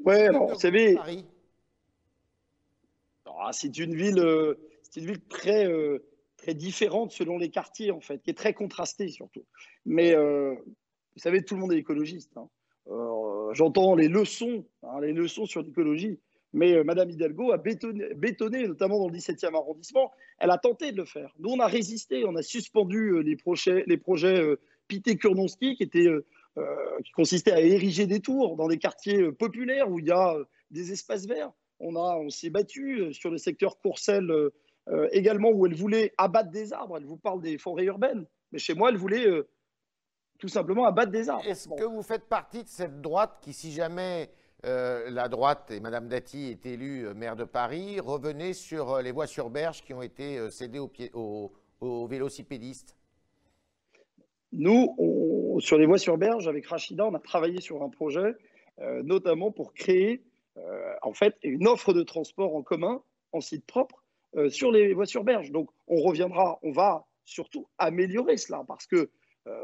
Oui, 0.04 0.16
alors, 0.16 0.50
vous 0.50 0.60
savez, 0.60 0.98
ah, 3.46 3.52
c'est 3.52 3.78
une 3.78 3.96
ville, 3.96 4.20
euh, 4.20 4.56
c'est 4.82 5.02
une 5.02 5.08
ville 5.08 5.22
très, 5.30 5.68
euh, 5.68 6.04
très 6.38 6.54
différente 6.54 7.12
selon 7.12 7.38
les 7.38 7.50
quartiers, 7.50 7.92
en 7.92 8.00
fait, 8.00 8.22
qui 8.24 8.30
est 8.30 8.36
très 8.36 8.54
contrastée 8.54 9.10
surtout. 9.10 9.46
Mais 9.86 10.16
euh, 10.16 10.56
vous 10.56 11.22
savez, 11.22 11.44
tout 11.44 11.56
le 11.56 11.62
monde 11.62 11.74
est 11.74 11.78
écologiste. 11.78 12.38
Hein. 12.38 12.50
J'entends 13.54 13.96
les 13.96 14.08
leçons, 14.08 14.66
hein, 14.84 15.00
les 15.02 15.14
leçons 15.14 15.46
sur 15.46 15.62
l'écologie. 15.62 16.20
Mais 16.56 16.84
Madame 16.86 17.10
Hidalgo 17.10 17.52
a 17.52 17.58
bétonné, 17.58 18.68
notamment 18.68 18.98
dans 18.98 19.10
le 19.10 19.18
17e 19.18 19.54
arrondissement. 19.54 20.12
Elle 20.40 20.52
a 20.52 20.58
tenté 20.58 20.94
de 20.94 20.98
le 20.98 21.06
faire. 21.06 21.34
Nous, 21.38 21.50
on 21.50 21.60
a 21.60 21.68
résisté, 21.68 22.24
on 22.26 22.34
a 22.36 22.42
suspendu 22.42 23.22
les 23.24 23.36
projets, 23.36 23.84
les 23.88 23.98
projets 23.98 24.42
Pité-Kurnonski 24.88 25.76
qui 25.76 25.84
étaient 25.84 26.10
qui 27.04 27.12
consistaient 27.12 27.52
à 27.52 27.60
ériger 27.60 28.08
des 28.08 28.22
tours 28.22 28.56
dans 28.56 28.70
des 28.70 28.78
quartiers 28.78 29.34
populaires 29.34 29.92
où 29.92 30.00
il 30.00 30.06
y 30.06 30.12
a 30.12 30.34
des 30.72 30.94
espaces 30.94 31.28
verts. 31.28 31.52
On, 31.82 31.98
on 31.98 32.30
s'est 32.30 32.50
battu 32.50 33.14
sur 33.14 33.32
le 33.32 33.38
secteur 33.38 33.78
Courcelles 33.78 34.32
également 35.12 35.50
où 35.50 35.66
elle 35.66 35.76
voulait 35.76 36.14
abattre 36.18 36.52
des 36.52 36.72
arbres. 36.72 36.96
Elle 36.96 37.06
vous 37.06 37.18
parle 37.18 37.42
des 37.42 37.58
forêts 37.58 37.84
urbaines. 37.84 38.26
Mais 38.54 38.60
chez 38.60 38.76
moi, 38.76 38.92
elle 38.92 38.98
voulait 38.98 39.28
tout 40.40 40.48
simplement 40.48 40.86
abattre 40.86 41.12
des 41.12 41.28
arbres. 41.28 41.46
Est-ce 41.46 41.68
que 41.68 41.84
vous 41.84 42.02
faites 42.02 42.30
partie 42.30 42.64
de 42.64 42.70
cette 42.70 43.02
droite 43.02 43.40
qui, 43.42 43.52
si 43.52 43.74
jamais 43.74 44.30
euh, 44.66 45.12
la 45.12 45.28
droite 45.28 45.70
et 45.70 45.80
Mme 45.80 46.08
Dati 46.08 46.46
est 46.46 46.66
élue 46.66 47.06
euh, 47.06 47.14
maire 47.14 47.36
de 47.36 47.44
Paris, 47.44 48.00
revenait 48.00 48.54
sur 48.54 48.94
euh, 48.94 49.02
les 49.04 49.12
voies 49.12 49.28
sur 49.28 49.52
berge 49.52 49.84
qui 49.84 49.94
ont 49.94 50.02
été 50.02 50.50
cédées 50.50 50.80
aux, 50.80 51.52
vélocipédistes 51.82 52.96
Nous, 54.52 55.60
sur 55.60 55.78
les 55.78 55.86
voies 55.86 56.00
sur 56.00 56.18
berge, 56.18 56.48
avec 56.48 56.66
Rachida, 56.66 57.06
on 57.06 57.14
a 57.14 57.20
travaillé 57.20 57.62
sur 57.62 57.84
un 57.84 57.90
projet, 57.90 58.34
notamment 59.04 59.52
pour 59.52 59.74
créer 59.74 60.24
en 61.04 61.14
fait 61.14 61.36
une 61.44 61.68
offre 61.68 61.94
de 61.94 62.02
transport 62.02 62.56
en 62.56 62.64
commun, 62.64 63.04
en 63.34 63.42
site 63.42 63.68
propre, 63.68 64.04
sur 64.50 64.72
les 64.72 64.96
voies 64.96 65.06
sur 65.06 65.24
berge. 65.24 65.52
Donc, 65.52 65.70
on 65.88 66.02
reviendra, 66.02 66.58
on 66.64 66.72
va 66.72 67.06
surtout 67.24 67.68
améliorer 67.78 68.38
cela, 68.38 68.64
parce 68.68 68.88
que 68.88 69.12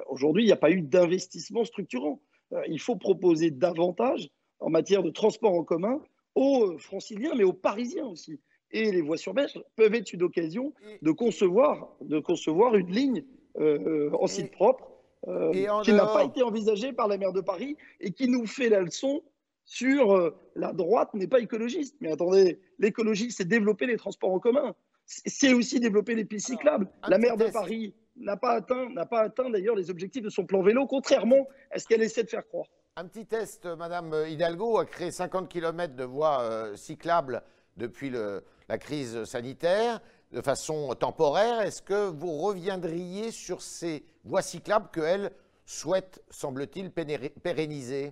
aujourd'hui, 0.05 0.43
il 0.43 0.48
n'y 0.48 0.53
a 0.53 0.58
pas 0.58 0.70
eu 0.70 0.81
d'investissement 0.81 1.63
structurant. 1.63 2.22
il 2.67 2.79
faut 2.79 2.98
proposer 2.98 3.50
davantage 3.50 4.29
en 4.62 4.70
matière 4.70 5.03
de 5.03 5.10
transport 5.10 5.53
en 5.53 5.63
commun 5.63 6.01
aux 6.36 6.77
franciliens, 6.77 7.34
mais 7.36 7.44
aux 7.44 7.53
parisiens 7.53 8.06
aussi. 8.06 8.39
Et 8.72 8.91
les 8.91 9.01
voies 9.01 9.18
sur 9.18 9.34
berge 9.34 9.62
peuvent 9.75 9.94
être 9.94 10.13
une 10.13 10.24
occasion 10.24 10.74
de 11.01 11.12
concevoir, 11.12 11.89
de 12.01 12.20
concevoir 12.20 12.75
une 12.75 12.89
ligne 12.89 13.25
euh, 13.60 14.10
en 14.13 14.27
site 14.27 14.51
propre 14.51 14.89
euh, 15.27 15.51
qui 15.84 15.91
n'a 15.91 16.06
pas 16.06 16.24
été 16.24 16.41
envisagée 16.41 16.94
par 16.94 17.08
la 17.10 17.18
maire 17.18 17.34
de 17.34 17.41
Paris 17.41 17.75
et 18.00 18.12
qui 18.12 18.30
nous 18.30 18.48
fait 18.48 18.70
la 18.70 18.80
leçon 18.80 19.22
sur 19.65 20.15
euh, 20.15 20.34
la 20.56 20.72
droite 20.72 21.13
n'est 21.13 21.27
pas 21.27 21.39
écologiste. 21.39 21.98
Mais 22.00 22.12
attendez, 22.12 22.60
l'écologie, 22.80 23.32
c'est 23.32 23.48
développer 23.48 23.88
les 23.88 23.98
transports 23.98 24.32
en 24.32 24.39
commun. 24.39 24.74
C'est 25.06 25.53
aussi 25.53 25.82
développer 25.82 26.15
les 26.15 26.24
pistes 26.24 26.48
cyclables. 26.48 26.88
La 27.08 27.18
maire 27.18 27.36
de 27.36 27.51
Paris 27.51 27.94
n'a 28.15 28.38
pas 28.38 28.51
atteint, 28.51 28.89
n'a 28.89 29.06
pas 29.06 29.22
atteint 29.22 29.50
d'ailleurs 29.50 29.75
les 29.75 29.89
objectifs 29.89 30.24
de 30.24 30.30
son 30.30 30.46
plan 30.46 30.62
vélo, 30.62 30.88
contrairement 30.88 31.48
à 31.72 31.80
ce 31.80 31.88
qu'elle 31.88 32.01
essaie 32.01 32.24
de 32.24 32.30
faire 32.30 32.48
croire. 32.48 32.68
Un 32.98 33.05
petit 33.05 33.25
test, 33.25 33.65
Madame 33.77 34.13
Hidalgo 34.27 34.77
a 34.77 34.86
créé 34.86 35.12
50 35.12 35.48
km 35.48 35.95
de 35.95 36.03
voies 36.03 36.41
euh, 36.41 36.75
cyclables 36.75 37.41
depuis 37.77 38.10
la 38.10 38.77
crise 38.77 39.24
sanitaire 39.24 40.01
de 40.33 40.41
façon 40.41 40.93
temporaire. 40.95 41.62
Est-ce 41.62 41.81
que 41.81 42.10
vous 42.10 42.38
reviendriez 42.39 43.31
sur 43.31 43.62
ces 43.62 44.03
voies 44.25 44.41
cyclables 44.41 44.89
qu'elle 44.93 45.31
souhaite, 45.65 46.21
semble-t-il, 46.29 46.91
pérenniser? 46.91 48.12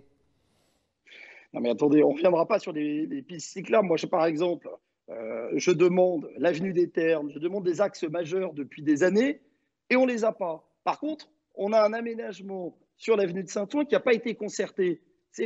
Non 1.52 1.60
mais 1.60 1.72
attendez, 1.72 2.02
on 2.02 2.12
ne 2.12 2.14
reviendra 2.14 2.48
pas 2.48 2.60
sur 2.60 2.72
les, 2.72 3.22
pistes 3.24 3.52
cyclables. 3.52 3.86
Moi, 3.86 3.98
par 4.10 4.26
exemple, 4.26 4.70
euh, 5.10 5.50
je 5.56 5.72
demande 5.72 6.32
l'avenue 6.38 6.72
des 6.72 6.90
Ternes, 6.90 7.30
je 7.34 7.40
demande 7.40 7.66
des 7.66 7.82
axes 7.82 8.04
majeurs 8.04 8.54
depuis 8.54 8.82
des 8.82 9.04
années 9.04 9.42
et 9.90 9.98
on 9.98 10.06
ne 10.06 10.12
les 10.14 10.24
a 10.24 10.32
pas. 10.32 10.66
Par 10.86 11.02
contre, 11.02 11.30
on 11.56 11.74
a 11.74 11.84
un 11.84 11.92
aménagement 11.92 12.78
sur 13.00 13.16
l'avenue 13.18 13.44
de 13.44 13.50
Saint-Ouen 13.50 13.86
qui 13.86 13.96
n'a 13.96 14.00
pas 14.00 14.14
été 14.14 14.36
concerté. 14.36 15.02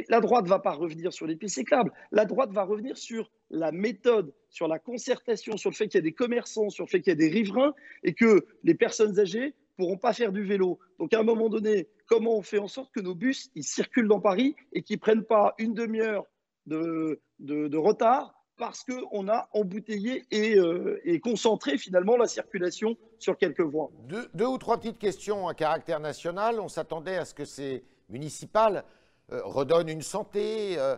La 0.10 0.20
droite 0.20 0.46
ne 0.46 0.50
va 0.50 0.60
pas 0.60 0.72
revenir 0.72 1.14
sur 1.14 1.28
les 1.28 1.36
pistes 1.36 1.56
cyclables. 1.56 1.92
La 2.12 2.26
droite 2.26 2.52
va 2.52 2.64
revenir 2.64 2.98
sur 2.98 3.32
la 3.50 3.72
méthode, 3.72 4.34
sur 4.50 4.68
la 4.68 4.80
concertation, 4.80 5.56
sur 5.56 5.70
le 5.70 5.76
fait 5.76 5.88
qu'il 5.88 6.00
y 6.00 6.00
a 6.00 6.02
des 6.02 6.14
commerçants, 6.14 6.70
sur 6.70 6.86
le 6.86 6.90
fait 6.90 7.00
qu'il 7.02 7.12
y 7.12 7.14
a 7.14 7.16
des 7.16 7.30
riverains 7.30 7.74
et 8.04 8.14
que 8.14 8.46
les 8.64 8.74
personnes 8.74 9.20
âgées 9.20 9.48
ne 9.48 9.54
pourront 9.78 9.98
pas 9.98 10.14
faire 10.14 10.32
du 10.32 10.44
vélo. 10.44 10.80
Donc 11.00 11.14
à 11.14 11.20
un 11.20 11.24
moment 11.24 11.48
donné, 11.48 11.88
comment 12.08 12.36
on 12.38 12.42
fait 12.42 12.58
en 12.58 12.68
sorte 12.68 12.92
que 12.92 13.02
nos 13.02 13.14
bus 13.14 13.52
circulent 13.62 14.08
dans 14.08 14.22
Paris 14.22 14.56
et 14.74 14.82
qu'ils 14.82 14.98
ne 14.98 15.02
prennent 15.02 15.26
pas 15.26 15.54
une 15.60 15.74
demi-heure 15.74 16.26
de, 16.66 17.22
de, 17.40 17.78
retard 17.78 18.43
parce 18.66 18.86
qu'on 18.86 19.28
a 19.28 19.50
embouteillé 19.52 20.24
et, 20.32 20.58
euh, 20.58 21.02
et, 21.04 21.20
concentré 21.20 21.78
finalement 21.78 22.16
la 22.16 22.28
circulation 22.28 22.96
sur 23.20 23.38
quelques 23.38 23.60
voies. 23.60 23.92
Deux, 24.08 24.46
ou 24.46 24.58
trois 24.58 24.78
petites 24.78 25.00
questions 25.00 25.50
à 25.50 25.54
caractère 25.54 26.00
national. 26.00 26.62
On 26.62 26.70
s'attendait 26.70 27.18
à 27.18 27.26
ce 27.26 27.34
que 27.34 27.44
ces 27.44 27.84
municipales 28.08 28.86
euh, 29.34 29.42
redonnent 29.44 29.90
une 29.90 30.02
santé 30.02 30.78
euh, 30.78 30.96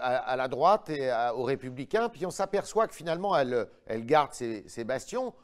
à, 0.00 0.34
la 0.34 0.48
droite 0.48 0.88
et 0.88 1.12
aux 1.34 1.42
républicains, 1.42 2.08
puis 2.08 2.24
on 2.24 2.30
s'aperçoit 2.30 2.86
que 2.86 2.94
finalement 2.94 3.36
elle, 3.36 4.06
garde 4.06 4.32
ses, 4.32 4.84
bastions. 4.84 5.34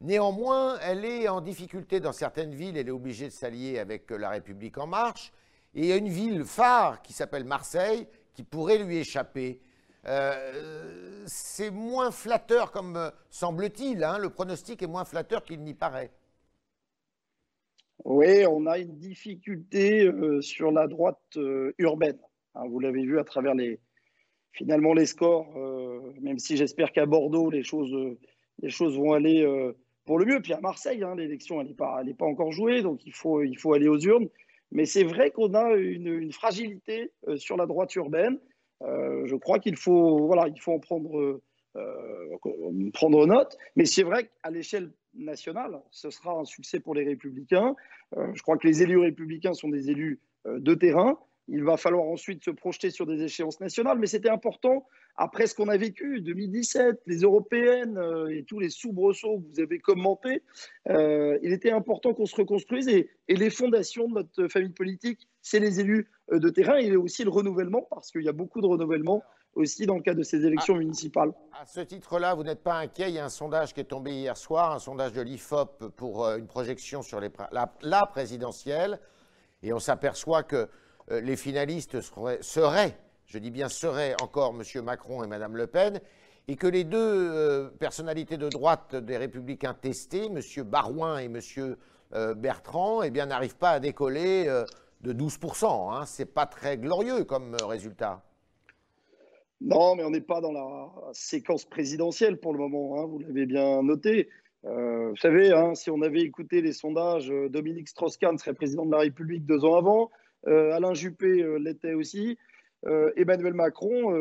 Néanmoins, 0.00 0.78
elle 0.80 1.04
est 1.04 1.28
en 1.28 1.42
difficulté 1.42 2.00
dans 2.00 2.12
certaines 2.12 2.54
villes, 2.54 2.78
elle 2.78 2.88
est 2.88 2.92
obligée 2.92 3.26
de 3.26 3.32
s'allier 3.32 3.78
avec 3.78 4.10
la 4.10 4.30
République 4.30 4.78
en 4.78 4.86
marche. 4.86 5.30
Et 5.74 5.80
il 5.80 5.86
y 5.86 5.92
a 5.92 5.96
une 5.96 6.08
ville 6.08 6.44
phare 6.44 7.02
qui 7.02 7.12
s'appelle 7.12 7.44
Marseille 7.44 8.06
qui 8.32 8.44
pourrait 8.44 8.78
lui 8.78 8.96
échapper. 8.96 9.60
Euh, 10.06 11.22
c'est 11.26 11.70
moins 11.70 12.10
flatteur, 12.10 12.70
comme 12.70 12.96
euh, 12.96 13.10
semble-t-il. 13.30 14.04
Hein, 14.04 14.18
le 14.18 14.30
pronostic 14.30 14.82
est 14.82 14.86
moins 14.86 15.04
flatteur 15.04 15.44
qu'il 15.44 15.62
n'y 15.62 15.74
paraît. 15.74 16.10
Oui, 18.04 18.44
on 18.46 18.66
a 18.66 18.78
une 18.78 18.98
difficulté 18.98 20.04
euh, 20.04 20.42
sur 20.42 20.70
la 20.72 20.86
droite 20.88 21.38
urbaine. 21.78 22.18
Hein, 22.54 22.64
vous 22.68 22.80
l'avez 22.80 23.04
vu 23.04 23.18
à 23.18 23.24
travers 23.24 23.54
les, 23.54 23.80
finalement 24.52 24.92
les 24.92 25.06
scores, 25.06 25.56
même 26.20 26.38
si 26.38 26.56
j'espère 26.56 26.92
qu'à 26.92 27.06
Bordeaux, 27.06 27.50
les 27.50 27.62
choses, 27.62 27.96
les 28.60 28.70
choses 28.70 28.96
vont 28.96 29.12
aller 29.12 29.44
pour 30.04 30.18
le 30.18 30.26
mieux. 30.26 30.42
Puis 30.42 30.52
à 30.52 30.60
Marseille, 30.60 31.02
hein, 31.02 31.16
l'élection, 31.16 31.62
n'est 31.62 31.72
pas, 31.72 32.02
pas 32.18 32.26
encore 32.26 32.52
jouée, 32.52 32.82
donc 32.82 33.06
il 33.06 33.12
faut, 33.12 33.42
il 33.42 33.56
faut 33.56 33.72
aller 33.72 33.88
aux 33.88 33.98
urnes. 33.98 34.28
Mais 34.70 34.84
c'est 34.84 35.04
vrai 35.04 35.30
qu'on 35.30 35.54
a 35.54 35.72
une 35.74 36.30
fragilité 36.30 37.10
sur 37.36 37.56
la 37.56 37.66
droite 37.66 37.94
urbaine. 37.94 38.38
Euh, 38.84 39.26
je 39.26 39.36
crois 39.36 39.58
qu'il 39.58 39.76
faut, 39.76 40.26
voilà, 40.26 40.48
il 40.48 40.60
faut 40.60 40.72
en 40.72 40.78
prendre, 40.78 41.40
euh, 41.76 42.90
prendre 42.92 43.26
note. 43.26 43.56
Mais 43.76 43.84
c'est 43.84 44.02
vrai 44.02 44.24
qu'à 44.24 44.50
l'échelle 44.50 44.90
nationale, 45.14 45.80
ce 45.90 46.10
sera 46.10 46.32
un 46.32 46.44
succès 46.44 46.80
pour 46.80 46.94
les 46.94 47.04
républicains. 47.04 47.74
Euh, 48.16 48.26
je 48.34 48.42
crois 48.42 48.56
que 48.58 48.66
les 48.66 48.82
élus 48.82 48.98
républicains 48.98 49.54
sont 49.54 49.68
des 49.68 49.90
élus 49.90 50.20
de 50.46 50.74
terrain. 50.74 51.18
Il 51.48 51.62
va 51.62 51.76
falloir 51.76 52.04
ensuite 52.04 52.42
se 52.42 52.50
projeter 52.50 52.90
sur 52.90 53.06
des 53.06 53.22
échéances 53.22 53.60
nationales, 53.60 53.98
mais 53.98 54.06
c'était 54.06 54.30
important 54.30 54.86
après 55.16 55.46
ce 55.46 55.54
qu'on 55.54 55.68
a 55.68 55.76
vécu, 55.76 56.20
2017, 56.22 57.02
les 57.06 57.18
européennes 57.18 58.00
et 58.30 58.42
tous 58.42 58.58
les 58.58 58.70
soubresauts 58.70 59.40
que 59.40 59.54
vous 59.54 59.60
avez 59.60 59.78
commentés. 59.78 60.42
il 60.88 61.52
était 61.52 61.70
important 61.70 62.14
qu'on 62.14 62.26
se 62.26 62.34
reconstruise 62.34 62.88
et, 62.88 63.10
et, 63.28 63.36
les 63.36 63.50
fondations 63.50 64.08
de 64.08 64.14
notre 64.14 64.48
famille 64.48 64.72
politique, 64.72 65.28
c'est 65.40 65.60
les 65.60 65.78
élus 65.78 66.08
euh, 66.32 66.38
de 66.38 66.48
terrain 66.48 66.78
et 66.78 66.96
aussi 66.96 67.22
le 67.22 67.30
renouvellement, 67.30 67.86
parce 67.90 68.10
qu'il 68.10 68.22
y 68.22 68.28
a 68.28 68.32
beaucoup 68.32 68.62
de 68.62 68.66
renouvellement 68.66 69.22
aussi 69.54 69.84
dans 69.84 69.96
le 69.96 70.00
cadre 70.00 70.18
de 70.18 70.24
ces 70.24 70.44
élections 70.44 70.74
municipales. 70.74 71.32
À 71.52 71.66
ce 71.66 71.80
titre-là, 71.80 72.34
vous 72.34 72.42
n'êtes 72.42 72.62
pas 72.62 72.78
inquiet 72.78 73.10
Il 73.10 73.14
y 73.14 73.18
a 73.18 73.24
un 73.26 73.28
sondage 73.28 73.74
qui 73.74 73.80
est 73.80 73.84
tombé 73.84 74.12
hier 74.12 74.36
soir, 74.36 74.72
un 74.72 74.78
sondage 74.78 75.12
de 75.12 75.20
l'IFOP 75.20 75.90
pour 75.96 76.24
euh, 76.24 76.38
une 76.38 76.46
projection 76.46 77.02
sur 77.02 77.20
les, 77.20 77.28
la, 77.52 78.06
présidentielle, 78.06 78.98
et 79.62 79.72
on 79.74 79.78
s'aperçoit 79.78 80.44
que 80.44 80.56
euh, 80.56 80.66
les 81.10 81.36
finalistes 81.36 82.00
seraient, 82.00 82.98
je 83.26 83.38
dis 83.38 83.50
bien 83.50 83.68
seraient 83.68 84.14
encore 84.22 84.54
M. 84.54 84.82
Macron 84.82 85.22
et 85.22 85.26
Mme 85.26 85.56
Le 85.56 85.66
Pen, 85.66 86.00
et 86.48 86.56
que 86.56 86.66
les 86.66 86.84
deux 86.84 87.70
personnalités 87.78 88.36
de 88.36 88.48
droite 88.48 88.96
des 88.96 89.16
Républicains 89.16 89.74
testés, 89.74 90.26
M. 90.26 90.40
Barouin 90.64 91.18
et 91.18 91.24
M. 91.24 91.76
Bertrand, 92.36 93.02
eh 93.02 93.10
bien 93.10 93.26
n'arrivent 93.26 93.56
pas 93.56 93.70
à 93.70 93.80
décoller 93.80 94.48
de 95.04 95.12
12%. 95.12 95.92
Hein. 95.92 96.06
Ce 96.06 96.22
n'est 96.22 96.26
pas 96.26 96.46
très 96.46 96.78
glorieux 96.78 97.24
comme 97.24 97.54
euh, 97.54 97.66
résultat. 97.66 98.22
Non, 99.60 99.94
mais 99.94 100.04
on 100.04 100.10
n'est 100.10 100.20
pas 100.20 100.40
dans 100.40 100.52
la 100.52 100.90
séquence 101.12 101.64
présidentielle 101.64 102.38
pour 102.38 102.52
le 102.52 102.58
moment, 102.58 102.98
hein. 102.98 103.06
vous 103.06 103.18
l'avez 103.20 103.46
bien 103.46 103.82
noté. 103.82 104.28
Euh, 104.64 105.10
vous 105.10 105.16
savez, 105.16 105.52
hein, 105.52 105.74
si 105.74 105.90
on 105.90 106.02
avait 106.02 106.22
écouté 106.22 106.60
les 106.60 106.72
sondages, 106.72 107.30
euh, 107.30 107.48
Dominique 107.48 107.88
Strauss-Kahn 107.88 108.36
serait 108.38 108.54
président 108.54 108.84
de 108.84 108.90
la 108.90 108.98
République 108.98 109.44
deux 109.44 109.64
ans 109.64 109.76
avant, 109.76 110.10
Alain 110.46 110.94
Juppé 110.94 111.44
l'était 111.58 111.94
aussi, 111.94 112.38
Emmanuel 113.16 113.54
Macron, 113.54 114.14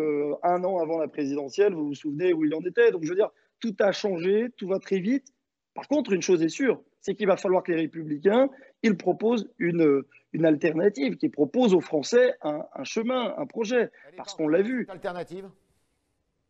un 0.43 0.63
an 0.63 0.79
avant 0.79 0.99
la 0.99 1.07
présidentielle, 1.07 1.73
vous 1.73 1.87
vous 1.87 1.95
souvenez 1.95 2.33
où 2.33 2.45
il 2.45 2.55
en 2.55 2.61
était. 2.61 2.91
Donc 2.91 3.03
je 3.03 3.09
veux 3.09 3.15
dire, 3.15 3.29
tout 3.59 3.75
a 3.79 3.91
changé, 3.91 4.47
tout 4.57 4.67
va 4.67 4.79
très 4.79 4.99
vite. 4.99 5.33
Par 5.73 5.87
contre, 5.87 6.13
une 6.13 6.21
chose 6.21 6.43
est 6.43 6.49
sûre, 6.49 6.81
c'est 7.01 7.15
qu'il 7.15 7.27
va 7.27 7.37
falloir 7.37 7.63
que 7.63 7.71
les 7.71 7.81
républicains, 7.81 8.49
ils 8.83 8.95
proposent 8.95 9.49
une, 9.57 10.03
une 10.33 10.45
alternative, 10.45 11.15
qui 11.15 11.29
propose 11.29 11.73
aux 11.73 11.79
Français 11.79 12.33
un, 12.41 12.83
chemin, 12.83 13.33
un 13.37 13.45
projet. 13.45 13.91
Parce 14.17 14.33
qu'on 14.33 14.47
l'a 14.47 14.61
vu. 14.61 14.85
Alternative? 14.89 15.49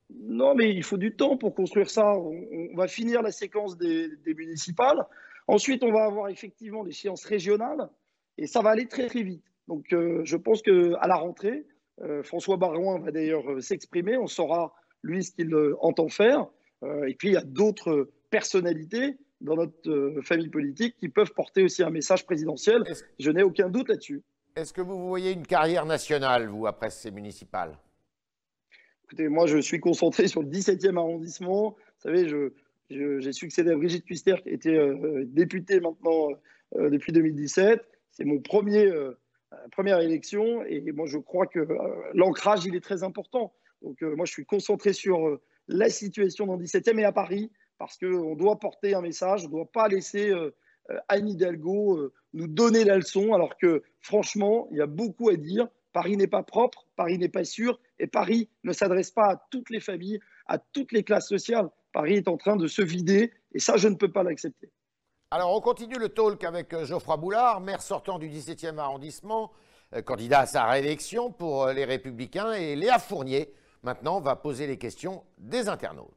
Non, 0.09 0.55
mais 0.55 0.73
il 0.73 0.83
faut 0.83 0.97
du 0.97 1.15
temps 1.15 1.37
pour 1.37 1.53
construire 1.53 1.89
ça. 1.89 2.15
On, 2.15 2.75
va 2.75 2.87
finir 2.87 3.21
la 3.21 3.31
séquence 3.31 3.77
des, 3.77 4.09
municipales. 4.25 5.05
Ensuite, 5.47 5.83
on 5.83 5.91
va 5.91 6.05
avoir 6.05 6.29
effectivement 6.29 6.83
des 6.83 6.93
séances 6.93 7.25
régionales. 7.25 7.89
Et 8.37 8.47
ça 8.47 8.61
va 8.61 8.71
aller 8.71 8.87
très, 8.87 9.07
très 9.07 9.21
vite. 9.21 9.43
Donc, 9.67 9.93
euh, 9.93 10.21
je 10.23 10.37
pense 10.37 10.61
qu'à 10.61 11.07
la 11.07 11.15
rentrée, 11.15 11.65
François 12.23 12.57
Barouin 12.57 12.99
va 12.99 13.11
d'ailleurs 13.11 13.61
s'exprimer. 13.61 14.17
On 14.17 14.25
saura, 14.25 14.73
lui, 15.03 15.23
ce 15.23 15.31
qu'il 15.31 15.55
entend 15.79 16.09
faire. 16.09 16.47
et 17.07 17.13
puis, 17.13 17.29
il 17.29 17.33
y 17.33 17.37
a 17.37 17.43
d'autres 17.43 18.09
personnalités 18.31 19.15
dans 19.41 19.55
notre 19.55 20.19
famille 20.23 20.49
politique 20.49 20.95
qui 20.97 21.07
peuvent 21.07 21.33
porter 21.33 21.63
aussi 21.63 21.83
un 21.83 21.91
message 21.91 22.25
présidentiel. 22.25 22.83
Je 23.19 23.29
n'ai 23.29 23.43
aucun 23.43 23.69
doute 23.69 23.89
là-dessus. 23.89 24.23
Est-ce 24.55 24.73
que 24.73 24.81
vous 24.81 25.07
voyez 25.07 25.31
une 25.31 25.45
carrière 25.45 25.85
nationale, 25.85 26.47
vous, 26.47 26.67
après 26.67 26.89
ces 26.89 27.09
municipales? 27.09 27.77
Écoutez, 29.05 29.27
moi, 29.27 29.47
je 29.47 29.57
suis 29.57 29.79
concentré 29.79 30.27
sur 30.27 30.41
le 30.41 30.49
17e 30.49 30.97
arrondissement. 30.97 31.71
Vous 31.71 32.09
savez, 32.09 32.27
j'ai 32.89 33.31
succédé 33.31 33.71
à 33.71 33.75
Brigitte 33.75 34.05
Custer, 34.05 34.35
qui 34.43 34.49
était 34.49 34.77
euh, 34.77 35.23
députée 35.25 35.79
maintenant 35.79 36.29
euh, 36.75 36.89
depuis 36.89 37.11
2017. 37.11 37.81
C'est 38.11 38.25
mon 38.25 38.39
premier, 38.39 38.85
euh, 38.85 39.17
première 39.71 39.99
élection 39.99 40.63
et 40.63 40.81
moi, 40.91 41.05
je 41.05 41.17
crois 41.17 41.47
que 41.47 41.67
l'ancrage, 42.13 42.65
il 42.65 42.75
est 42.75 42.83
très 42.83 43.03
important. 43.03 43.53
Donc, 43.81 44.01
moi, 44.01 44.25
je 44.25 44.31
suis 44.31 44.45
concentré 44.45 44.93
sur 44.93 45.39
la 45.67 45.89
situation 45.89 46.45
dans 46.45 46.55
le 46.55 46.63
17e 46.63 46.99
et 46.99 47.05
à 47.05 47.11
Paris 47.11 47.51
parce 47.77 47.97
qu'on 47.97 48.35
doit 48.35 48.59
porter 48.59 48.93
un 48.93 49.01
message, 49.01 49.41
on 49.45 49.47
ne 49.47 49.51
doit 49.51 49.71
pas 49.71 49.87
laisser 49.87 50.33
Anne 51.07 51.27
Hidalgo 51.27 52.11
nous 52.33 52.47
donner 52.47 52.83
la 52.83 52.97
leçon 52.97 53.33
alors 53.33 53.57
que, 53.57 53.83
franchement, 53.99 54.67
il 54.71 54.77
y 54.77 54.81
a 54.81 54.87
beaucoup 54.87 55.29
à 55.29 55.35
dire. 55.35 55.67
Paris 55.91 56.17
n'est 56.17 56.27
pas 56.27 56.41
propre, 56.43 56.87
Paris 56.95 57.19
n'est 57.19 57.29
pas 57.29 57.43
sûr, 57.43 57.79
et 57.99 58.07
Paris 58.07 58.49
ne 58.63 58.73
s'adresse 58.73 59.11
pas 59.11 59.33
à 59.33 59.47
toutes 59.51 59.69
les 59.69 59.79
familles, 59.79 60.19
à 60.47 60.57
toutes 60.57 60.91
les 60.91 61.03
classes 61.03 61.27
sociales. 61.29 61.69
Paris 61.93 62.15
est 62.15 62.27
en 62.27 62.37
train 62.37 62.55
de 62.55 62.65
se 62.65 62.81
vider, 62.81 63.31
et 63.53 63.59
ça, 63.59 63.77
je 63.77 63.87
ne 63.87 63.95
peux 63.95 64.11
pas 64.11 64.23
l'accepter. 64.23 64.71
Alors, 65.35 65.51
on 65.55 65.61
continue 65.61 65.97
le 65.97 66.09
talk 66.09 66.43
avec 66.43 66.71
euh, 66.75 66.85
Geoffroy 66.85 67.17
Boulard, 67.17 67.59
maire 67.59 67.81
sortant 67.81 68.19
du 68.19 68.29
17e 68.29 68.77
arrondissement, 68.77 69.51
euh, 69.95 70.03
candidat 70.03 70.41
à 70.41 70.45
sa 70.45 70.65
réélection 70.65 71.31
pour 71.31 71.63
euh, 71.63 71.73
les 71.73 71.85
Républicains, 71.85 72.53
et 72.53 72.75
Léa 72.75 72.99
Fournier, 72.99 73.51
maintenant, 73.81 74.19
va 74.19 74.35
poser 74.35 74.67
les 74.67 74.77
questions 74.77 75.23
des 75.39 75.69
internautes. 75.69 76.13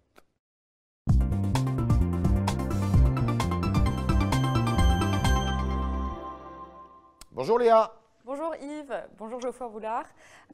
Bonjour 7.32 7.58
Léa. 7.58 7.94
Bonjour 8.26 8.56
Yves, 8.61 9.04
bonjour 9.18 9.40
Geoffroy 9.40 9.68
Boulard. 9.68 10.04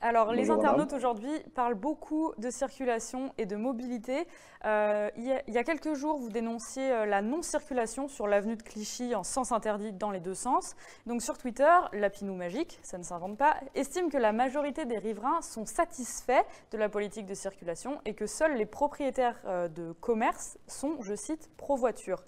Alors 0.03 0.35
les 0.35 0.51
internautes 0.51 0.93
aujourd'hui 0.93 1.33
parlent 1.55 1.73
beaucoup 1.75 2.35
de 2.37 2.51
circulation 2.51 3.33
et 3.39 3.47
de 3.47 3.57
mobilité. 3.57 4.27
Euh, 4.67 5.09
il, 5.17 5.25
y 5.49 5.57
a, 5.57 5.65
quelques 5.65 5.95
jours, 5.95 6.19
vous 6.19 6.29
dénonciez 6.29 6.93
euh, 6.93 7.07
la 7.07 7.23
non-circulation 7.23 8.09
sur 8.09 8.27
l'avenue 8.27 8.57
de 8.57 8.63
Clichy 8.63 9.15
en 9.15 9.23
sens 9.23 9.53
interdit 9.53 9.91
dans 9.95 10.11
les 10.11 10.21
deux 10.21 10.35
sens. 10.35 10.77
Donc 11.07 11.23
sur 11.23 11.39
Twitter, 11.39 11.75
Lapinou 11.95 12.35
Magique, 12.35 12.79
ça 12.83 12.99
ne 12.99 13.05
s'invente 13.05 13.39
pas, 13.39 13.57
estime 13.75 14.11
que 14.11 14.19
la 14.19 14.33
majorité 14.33 14.85
des 14.85 14.99
riverains 14.99 15.41
sont 15.41 15.65
satisfaits 15.65 16.45
de 16.73 16.77
la 16.77 16.91
politique 16.91 17.25
de 17.25 17.33
circulation 17.33 18.03
et 18.05 18.13
que 18.13 18.27
seuls 18.27 18.59
les 18.59 18.67
propriétaires 18.67 19.41
euh, 19.47 19.69
de 19.69 19.93
commerce 19.93 20.59
sont, 20.67 21.01
je 21.01 21.15
cite, 21.15 21.49
pro-voiture. 21.57 22.23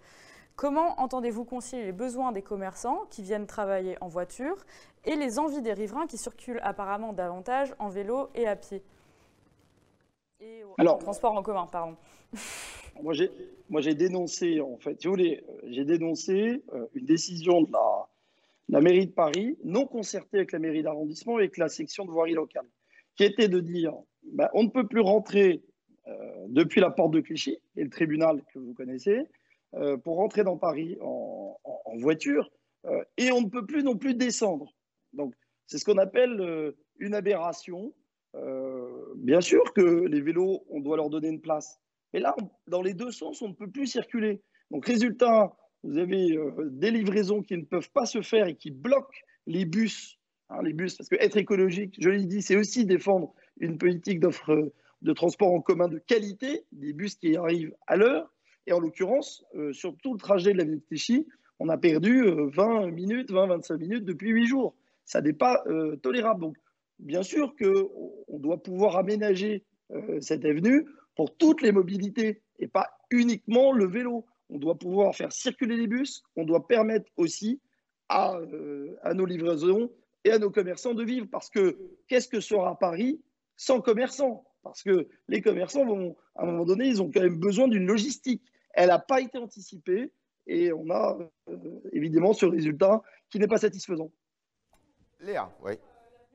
Comment 0.56 1.00
entendez-vous 1.00 1.44
concilier 1.44 1.84
les 1.84 1.92
besoins 1.92 2.30
des 2.30 2.42
commerçants 2.42 3.06
qui 3.11 3.23
viennent 3.23 3.46
travailler 3.46 3.96
en 4.00 4.06
voiture 4.06 4.64
et 5.04 5.16
les 5.16 5.40
envies 5.40 5.62
des 5.62 5.73
riverains 5.73 6.06
qui 6.06 6.16
circulent 6.16 6.61
apparemment 6.62 7.12
davantage 7.12 7.75
en 7.80 7.88
vélo 7.88 8.28
et 8.37 8.46
à 8.46 8.54
pied 8.54 8.82
Et 10.40 10.62
en 10.78 10.96
transport 10.99 11.32
en 11.32 11.42
commun, 11.42 11.66
pardon. 11.66 11.96
moi, 13.02 13.12
j'ai 13.80 13.94
dénoncé, 13.94 14.61
en 14.61 14.78
fait, 14.78 15.00
si 15.00 15.08
vous 15.08 15.14
voulez, 15.14 15.44
j'ai 15.64 15.84
dénoncé 15.84 16.62
euh, 16.73 16.87
une 16.94 17.04
décision 17.04 17.62
de 17.62 17.73
la, 18.68 18.80
mairie 18.80 19.06
de 19.06 19.12
Paris, 19.12 19.58
non 19.64 19.87
concertée 19.87 20.38
avec 20.38 20.52
la 20.52 20.61
mairie 20.61 20.84
d'arrondissement, 20.84 21.37
avec 21.37 21.56
la 21.58 21.68
section 21.68 22.04
de 22.04 22.12
voirie 22.12 22.34
locale, 22.34 22.66
qui 23.16 23.25
était 23.25 23.49
de 23.49 23.58
dire 23.58 23.92
ben, 24.23 24.49
on 24.54 24.62
ne 24.62 24.68
peut 24.68 24.87
plus 24.87 25.00
rentrer 25.00 25.64
euh, 26.06 26.12
depuis 26.49 26.80
la 26.80 26.90
porte 26.90 27.11
de 27.11 27.20
Clichy, 27.20 27.58
et 27.76 27.82
le 27.82 27.90
tribunal 27.90 28.40
que 28.52 28.61
vous 28.61 28.73
connaissez, 28.73 29.26
euh, 29.76 29.97
pour 29.97 30.16
rentrer 30.16 30.45
dans 30.45 30.57
Paris 30.57 30.97
en, 31.00 31.57
voiture 31.99 32.50
euh, 32.87 33.04
et 33.16 33.31
on 33.31 33.43
ne 33.43 33.49
peut 33.49 33.64
plus 33.64 33.85
non 33.85 33.97
plus 33.97 34.14
descendre. 34.14 34.75
Donc, 35.12 35.33
c'est 35.66 35.78
ce 35.78 35.85
qu'on 35.85 35.99
appelle 35.99 36.40
euh, 36.40 36.76
une 36.99 37.14
aberration. 37.14 37.95
bien 39.16 39.40
sûr 39.40 39.73
que 39.73 40.07
les 40.07 40.21
vélos, 40.21 40.64
on 40.69 40.81
doit 40.81 40.97
leur 40.97 41.09
donner 41.09 41.28
une 41.28 41.40
place. 41.40 41.81
Mais 42.12 42.21
là, 42.21 42.34
dans 42.67 42.82
les 42.82 42.95
deux 42.95 43.13
sens, 43.13 43.43
on 43.43 43.49
ne 43.49 43.54
peut 43.54 43.71
plus 43.71 43.87
circuler. 43.87 44.43
Donc, 44.71 44.87
résultat, 44.87 45.56
vous 45.84 45.99
avez 45.99 46.37
des 46.71 46.91
livraisons 46.91 47.43
qui 47.43 47.56
ne 47.56 47.65
peuvent 47.65 47.91
pas 47.93 48.06
se 48.06 48.23
faire 48.23 48.47
et 48.49 48.56
qui 48.56 48.71
bloquent 48.71 49.21
les 49.47 49.65
bus. 49.65 50.19
Hein, 50.50 50.63
les 50.63 50.73
bus, 50.73 50.97
parce 50.97 51.08
que 51.08 51.17
être 51.17 51.37
écologique, 51.37 51.97
je 52.00 52.10
l'ai 52.10 52.26
dit, 52.26 52.43
c'est 52.43 52.56
aussi 52.56 52.87
défendre 52.87 53.34
une 53.58 53.78
politique 53.78 54.21
d'offre 54.21 54.73
de 55.02 55.13
transport 55.13 55.52
en 55.52 55.60
commun 55.60 55.89
de 55.89 55.99
qualité, 55.99 56.65
des 56.73 56.93
bus 56.93 57.15
qui 57.17 57.37
arrivent 57.37 57.75
à 57.87 57.97
l'heure. 57.97 58.33
Et 58.67 58.73
en 58.73 58.81
l'occurrence, 58.81 59.45
euh, 59.55 59.73
sur 59.73 59.97
tout 60.03 60.13
le 60.13 60.19
trajet 60.19 60.53
de 60.53 60.59
la 60.59 60.65
ville 60.65 60.81
de 60.81 60.85
Clichy, 60.87 61.27
on 61.61 61.69
a 61.69 61.77
perdu 61.77 62.25
20 62.25 62.87
euh, 62.87 62.91
minutes, 62.91 63.31
20-25 63.31 63.79
minutes 63.79 64.05
depuis 64.05 64.31
8 64.31 64.47
jours. 64.47 64.75
Ça 65.05 65.21
n'est 65.21 65.35
pas 65.35 65.63
euh, 65.67 65.97
tolérable. 65.97 66.41
Donc, 66.41 66.57
bien 66.99 67.23
sûr 67.23 67.55
qu'on 67.57 68.39
doit 68.39 68.63
pouvoir 68.63 68.97
aménager 68.97 69.65
cette 70.21 70.45
avenue 70.45 70.87
pour 71.15 71.37
toutes 71.37 71.61
les 71.61 71.71
mobilités 71.71 72.41
et 72.59 72.67
pas 72.67 72.89
uniquement 73.11 73.73
le 73.73 73.87
vélo. 73.87 74.25
On 74.49 74.59
doit 74.59 74.79
pouvoir 74.79 75.15
faire 75.15 75.31
circuler 75.31 75.77
les 75.77 75.87
bus, 75.87 76.23
on 76.37 76.45
doit 76.45 76.67
permettre 76.67 77.11
aussi 77.17 77.61
à, 78.09 78.39
à 79.03 79.15
nos 79.15 79.27
livraisons 79.27 79.91
et 80.25 80.31
à 80.31 80.39
nos 80.39 80.50
commerçants 80.50 80.95
de 80.95 81.05
vivre. 81.05 81.27
Parce 81.31 81.50
que 81.50 81.77
qu'est-ce 82.09 82.29
que 82.29 82.41
sera 82.41 82.79
Paris 82.79 83.21
sans 83.57 83.81
commerçants? 83.81 84.45
Parce 84.63 84.83
que 84.83 85.07
les 85.29 85.43
commerçants 85.43 85.85
vont, 85.85 86.17
à 86.35 86.43
un 86.43 86.47
moment 86.47 86.65
donné, 86.65 86.87
ils 86.87 87.03
ont 87.03 87.11
quand 87.13 87.21
même 87.21 87.39
besoin 87.39 87.69
d'une 87.69 87.87
logistique. 87.87 88.43
Elle 88.75 88.89
n'a 88.89 88.99
pas 88.99 89.21
été 89.21 89.39
anticipée 89.39 90.13
et 90.47 90.73
on 90.73 90.91
a 90.91 91.19
euh, 91.49 91.80
évidemment 91.93 92.32
ce 92.32 92.47
résultat 92.47 93.02
qui 93.30 93.39
n'est 93.39 93.47
pas 93.47 93.58
satisfaisant. 93.58 94.10
Léa, 95.21 95.50
oui. 95.63 95.73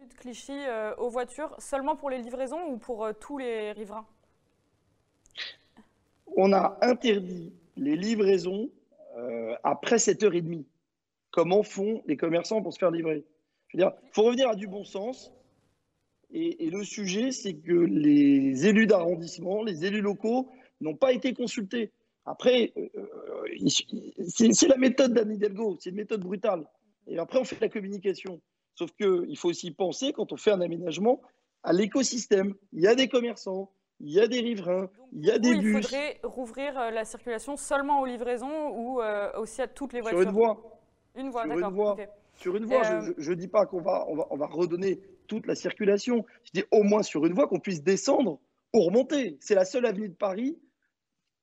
de 0.08 0.14
Clichy 0.16 0.52
euh, 0.52 0.96
aux 0.96 1.10
voitures, 1.10 1.56
seulement 1.60 1.96
pour 1.96 2.10
les 2.10 2.18
livraisons 2.18 2.66
ou 2.70 2.78
pour 2.78 3.06
euh, 3.06 3.14
tous 3.14 3.38
les 3.38 3.72
riverains? 3.72 4.08
On 6.36 6.54
a 6.54 6.78
interdit 6.82 7.54
les 7.76 7.96
livraisons 7.96 8.70
après 9.64 9.98
7h30. 9.98 10.64
Comment 11.32 11.64
font 11.64 12.02
les 12.06 12.16
commerçants 12.16 12.62
pour 12.62 12.72
se 12.72 12.80
faire 12.80 12.92
livrer? 12.92 13.26
Je 13.68 13.78
veux 13.78 13.84
dire, 13.84 13.94
il 14.04 14.10
faut 14.14 14.24
revenir 14.24 14.48
à 14.50 14.56
du 14.56 14.68
bon 14.68 14.86
sens. 14.86 15.34
Et, 16.32 16.66
et 16.66 16.70
le 16.70 16.84
sujet, 16.84 17.32
c'est 17.32 17.56
que 17.56 17.74
les 17.74 18.68
élus 18.68 18.88
d'arrondissement, 18.88 19.64
les 19.64 19.86
élus 19.86 20.02
locaux 20.02 20.50
n'ont 20.80 20.96
pas 20.96 21.12
été 21.12 21.34
consultés. 21.34 21.92
Après, 22.30 22.72
euh, 22.78 22.88
euh, 22.96 23.70
c'est 24.28 24.68
la 24.68 24.78
méthode 24.78 25.14
d'Anne 25.14 25.32
Hidalgo, 25.32 25.78
c'est 25.80 25.90
une 25.90 25.96
méthode 25.96 26.22
brutale. 26.22 26.64
Et 27.08 27.18
après, 27.18 27.40
on 27.40 27.44
fait 27.44 27.60
la 27.60 27.70
communication. 27.70 28.40
Sauf 28.76 28.92
qu'il 28.92 29.36
faut 29.36 29.50
aussi 29.50 29.72
penser, 29.72 30.14
quand 30.14 30.32
on 30.32 30.38
fait 30.38 30.52
un 30.52 30.62
aménagement, 30.62 31.22
à 31.64 31.74
l'écosystème. 31.74 32.54
Il 32.72 32.82
y 32.82 32.88
a 32.88 32.94
des 32.94 33.08
commerçants, 33.08 33.72
il 34.00 34.12
y 34.12 34.20
a 34.20 34.28
des 34.28 34.42
riverains, 34.42 34.92
il 35.12 35.26
y 35.26 35.32
a 35.32 35.40
des 35.40 35.56
bus. 35.56 35.78
Il 35.78 35.82
faudrait 35.82 36.20
rouvrir 36.22 36.78
euh, 36.78 36.92
la 36.92 37.04
circulation 37.04 37.58
seulement 37.58 38.00
aux 38.02 38.06
livraisons 38.06 38.78
ou 38.78 39.02
aussi 39.38 39.64
à 39.64 39.68
toutes 39.68 39.94
les 39.94 40.02
voitures? 40.02 40.20
Sur 40.20 40.30
une 40.30 40.36
voie. 40.36 40.80
Une 41.16 41.30
voie, 41.32 41.48
d'accord. 41.48 41.98
Sur 42.36 42.56
une 42.56 42.66
voie, 42.66 42.84
je 43.18 43.32
ne 43.32 43.36
dis 43.36 43.48
pas 43.48 43.66
qu'on 43.66 43.82
va, 43.82 44.06
on 44.08 44.16
va, 44.16 44.28
on 44.30 44.38
va 44.38 44.46
redonner 44.46 45.02
toute 45.28 45.48
la 45.48 45.56
circulation. 45.56 46.24
Je 46.44 46.62
dis 46.62 46.64
au 46.70 46.84
moins 46.84 47.02
sur 47.02 47.26
une 47.26 47.34
voie 47.34 47.48
qu'on 47.48 47.60
puisse 47.60 47.82
descendre 47.82 48.40
ou 48.72 48.82
remonter. 48.82 49.38
C'est 49.42 49.56
la 49.56 49.66
seule 49.66 49.88
avenue 49.88 50.10
de 50.10 50.14
Paris 50.14 50.60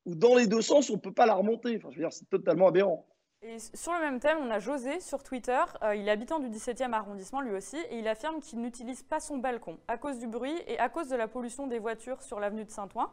ou 0.07 0.15
dans 0.15 0.37
les 0.37 0.47
deux 0.47 0.63
sens, 0.63 0.89
on 0.89 0.95
ne 0.95 0.99
peut 0.99 1.13
pas 1.13 1.27
la 1.27 1.35
remonter. 1.35 1.77
Enfin, 1.77 1.89
je 1.91 1.97
veux 1.97 2.03
dire, 2.03 2.13
c'est 2.13 2.29
totalement 2.31 2.69
aberrant. 2.69 3.05
Et 3.43 3.59
sur 3.59 3.93
le 3.93 4.01
même 4.01 4.19
thème, 4.19 4.39
on 4.41 4.51
a 4.51 4.59
José 4.59 4.99
sur 5.01 5.23
Twitter. 5.23 5.61
Euh, 5.83 5.95
il 5.95 6.09
est 6.09 6.11
habitant 6.11 6.39
du 6.39 6.49
17e 6.49 6.93
arrondissement 6.93 7.41
lui 7.41 7.53
aussi, 7.53 7.77
et 7.91 7.99
il 7.99 8.09
affirme 8.09 8.41
qu'il 8.41 8.61
n'utilise 8.61 9.03
pas 9.03 9.21
son 9.21 9.39
balcon 9.39 9.79
à 9.89 9.99
cause 9.99 10.19
du 10.19 10.27
bruit 10.27 10.55
et 10.67 10.79
à 10.79 10.89
cause 10.89 11.09
de 11.09 11.17
la 11.17 11.29
pollution 11.29 11.67
des 11.67 11.79
voitures 11.79 12.23
sur 12.23 12.41
l'avenue 12.41 12.65
de 12.65 12.71
Saint-Ouen. 12.71 13.11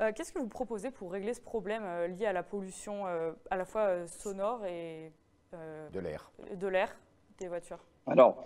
Euh, 0.00 0.12
qu'est-ce 0.14 0.32
que 0.32 0.38
vous 0.38 0.48
proposez 0.48 0.90
pour 0.90 1.12
régler 1.12 1.34
ce 1.34 1.40
problème 1.40 1.82
euh, 1.84 2.08
lié 2.08 2.26
à 2.26 2.32
la 2.32 2.42
pollution 2.42 3.06
à 3.06 3.56
la 3.56 3.64
fois 3.64 4.06
sonore 4.06 4.64
et 4.66 5.12
de 5.52 6.00
l'air 6.00 6.30
de 6.54 6.66
l'air 6.66 6.96
des 7.38 7.48
voitures? 7.48 7.84
Alors, 8.06 8.44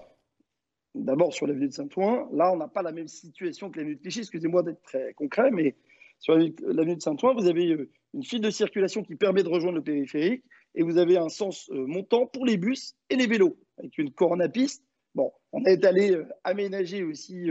d'abord 0.94 1.32
sur 1.32 1.46
l'avenue 1.46 1.68
de 1.68 1.72
Saint-Ouen, 1.72 2.28
là, 2.32 2.52
on 2.52 2.56
n'a 2.56 2.68
pas 2.68 2.82
la 2.82 2.92
même 2.92 3.08
situation 3.08 3.70
que 3.70 3.78
l'avenue 3.78 3.96
de 3.96 4.00
Clichy. 4.00 4.20
Excusez-moi 4.20 4.62
d'être 4.62 4.82
très 4.82 5.14
concret, 5.14 5.50
mais 5.50 5.74
sur 6.24 6.36
l'avenue 6.36 6.96
de 6.96 7.02
Saint-Ouen, 7.02 7.34
vous 7.34 7.48
avez 7.48 7.72
euh, 7.72 7.90
une 8.14 8.24
file 8.24 8.40
de 8.40 8.48
circulation 8.48 9.02
qui 9.02 9.14
permet 9.14 9.42
de 9.42 9.48
rejoindre 9.50 9.76
le 9.76 9.84
périphérique 9.84 10.42
et 10.74 10.82
vous 10.82 10.96
avez 10.96 11.18
un 11.18 11.28
sens 11.28 11.68
euh, 11.70 11.84
montant 11.86 12.24
pour 12.24 12.46
les 12.46 12.56
bus 12.56 12.94
et 13.10 13.16
les 13.16 13.26
vélos 13.26 13.58
avec 13.76 13.98
une 13.98 14.10
corona 14.10 14.48
piste. 14.48 14.82
Bon, 15.14 15.32
on 15.52 15.66
est 15.66 15.84
allé 15.84 16.12
euh, 16.12 16.26
aménager 16.42 17.04
aussi 17.04 17.50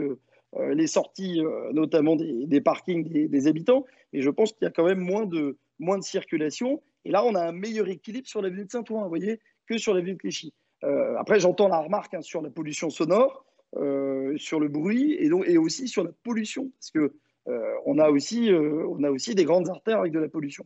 les 0.76 0.86
sorties, 0.86 1.42
notamment 1.72 2.16
des, 2.16 2.62
parkings 2.62 3.10
des, 3.10 3.48
habitants, 3.48 3.86
et 4.12 4.22
je 4.22 4.30
pense 4.30 4.54
qu'il 4.54 4.66
y 4.66 4.68
a 4.68 4.72
quand 4.72 4.86
même 4.86 5.00
moins 5.00 5.26
de, 5.26 5.58
moins 5.80 5.98
de 5.98 6.04
circulation. 6.04 6.82
Et 7.06 7.12
là, 7.12 7.26
on 7.26 7.34
a 7.34 7.42
un 7.42 7.52
meilleur 7.52 7.88
équilibre 7.88 8.28
sur 8.28 8.40
l'avenue 8.40 8.66
de 8.66 8.70
Saint-Ouen, 8.70 9.08
voyez, 9.08 9.40
que 9.66 9.80
sur 9.80 9.96
l'avenue 9.96 10.14
de 10.14 10.20
Clichy. 10.20 10.54
après, 11.18 11.40
j'entends 11.40 11.70
la 11.70 11.80
remarque 11.80 12.14
hein, 12.14 12.22
sur 12.22 12.44
la 12.44 12.52
pollution 12.52 12.92
sonore. 12.92 13.46
sur 14.38 14.60
le 14.60 14.68
bruit 14.68 15.14
et, 15.14 15.30
donc, 15.30 15.48
et 15.48 15.58
aussi 15.58 15.88
sur 15.88 16.04
la 16.04 16.12
pollution, 16.24 16.70
parce 16.80 16.92
que 16.92 17.16
on, 17.86 17.97
a 17.97 18.10
aussi, 18.10 18.49
on 18.51 19.03
a 19.03 19.12
aussi 19.12 19.36
des 19.36 19.43
grandes 19.43 19.69
artères 19.69 19.99
avec 19.99 20.13
de 20.13 20.19
la 20.19 20.29
pollution. 20.29 20.65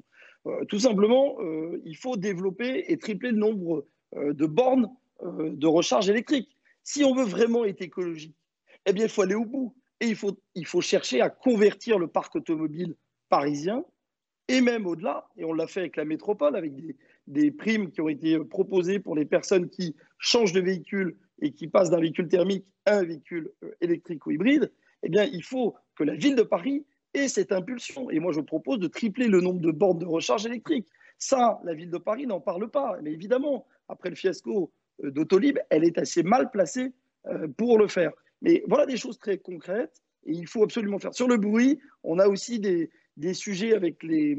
tout 0.68 0.80
simplement, 0.80 1.38
il 1.84 1.98
faut 1.98 2.18
développer 2.18 2.86
et 2.88 2.98
tripler 2.98 3.32
le 3.32 3.38
nombre 3.38 3.86
de 4.16 4.46
bornes 4.46 4.90
de 5.24 5.68
recharge 5.68 6.10
électrique. 6.10 6.56
Si 6.84 7.04
on 7.04 7.16
veut 7.16 7.26
vraiment 7.26 7.66
être 7.66 7.82
écologique, 7.82 8.36
eh 8.86 8.94
bien, 8.94 9.06
il 9.06 9.10
faut 9.10 9.22
aller 9.22 9.36
au 9.36 9.46
bout. 9.46 9.76
Et 10.00 10.08
il 10.08 10.16
faut, 10.16 10.40
il 10.56 10.66
faut 10.66 10.82
chercher 10.82 11.22
à 11.22 11.30
convertir 11.30 11.98
le 11.98 12.08
parc 12.08 12.36
automobile 12.36 12.96
parisien 13.30 13.84
et 14.48 14.62
même 14.62 14.86
au-delà. 14.86 15.28
Et 15.38 15.44
on 15.44 15.54
l'a 15.54 15.68
fait 15.68 15.82
avec 15.82 15.98
la 15.98 16.06
métropole, 16.06 16.56
avec 16.56 16.76
des, 16.76 16.96
des, 17.28 17.52
primes 17.52 17.90
qui 17.90 18.02
ont 18.02 18.10
été 18.10 18.38
proposées 18.40 19.00
pour 19.00 19.16
les 19.16 19.26
personnes 19.26 19.70
qui 19.70 19.96
changent 20.20 20.54
de 20.54 20.62
véhicule 20.62 21.18
et 21.42 21.52
qui 21.52 21.68
passent 21.68 21.90
d'un 21.90 22.00
véhicule 22.00 22.28
thermique 22.28 22.66
à 22.86 22.98
un 22.98 23.04
véhicule 23.04 23.52
euh, 23.64 23.72
électrique 23.82 24.26
ou 24.26 24.32
hybride. 24.32 24.72
Eh 25.04 25.10
bien, 25.10 25.24
il 25.26 25.44
faut 25.44 25.76
que 25.96 26.04
la 26.04 26.16
ville 26.16 26.36
de 26.36 26.44
Paris 26.44 26.86
ait 27.14 27.28
cette 27.28 27.52
impulsion. 27.52 28.10
Et 28.10 28.20
moi, 28.20 28.32
je 28.32 28.42
propose 28.42 28.80
de 28.80 28.88
tripler 28.88 29.28
le 29.28 29.42
nombre 29.42 29.62
de 29.62 29.72
bornes 29.72 30.00
de 30.00 30.06
recharge 30.06 30.46
électrique. 30.46 30.88
Ça, 31.18 31.60
la 31.64 31.74
ville 31.74 31.90
de 31.90 31.98
Paris 31.98 32.28
n'en 32.28 32.40
parle 32.40 32.70
pas. 32.70 32.98
Mais 33.02 33.12
évidemment, 33.12 33.66
après 33.90 34.10
le 34.10 34.16
fiasco 34.16 34.72
euh, 35.04 35.12
d'Autolib, 35.12 35.58
elle 35.70 35.84
est 35.84 35.98
assez 35.98 36.24
mal 36.24 36.52
placée 36.52 36.94
euh, 37.28 37.48
pour 37.58 37.78
le 37.78 37.88
faire. 37.88 38.12
Mais 38.42 38.64
voilà 38.68 38.86
des 38.86 38.98
choses 38.98 39.18
très 39.18 39.38
concrètes 39.38 40.02
et 40.26 40.34
il 40.34 40.48
faut 40.48 40.64
absolument 40.64 41.00
faire. 41.00 41.14
Sur 41.14 41.28
le 41.28 41.38
bruit, 41.38 41.80
on 42.04 42.20
a 42.20 42.28
aussi 42.28 42.60
des, 42.60 42.90
des 43.16 43.34
sujets 43.34 43.74
avec 43.74 44.04
les, 44.04 44.38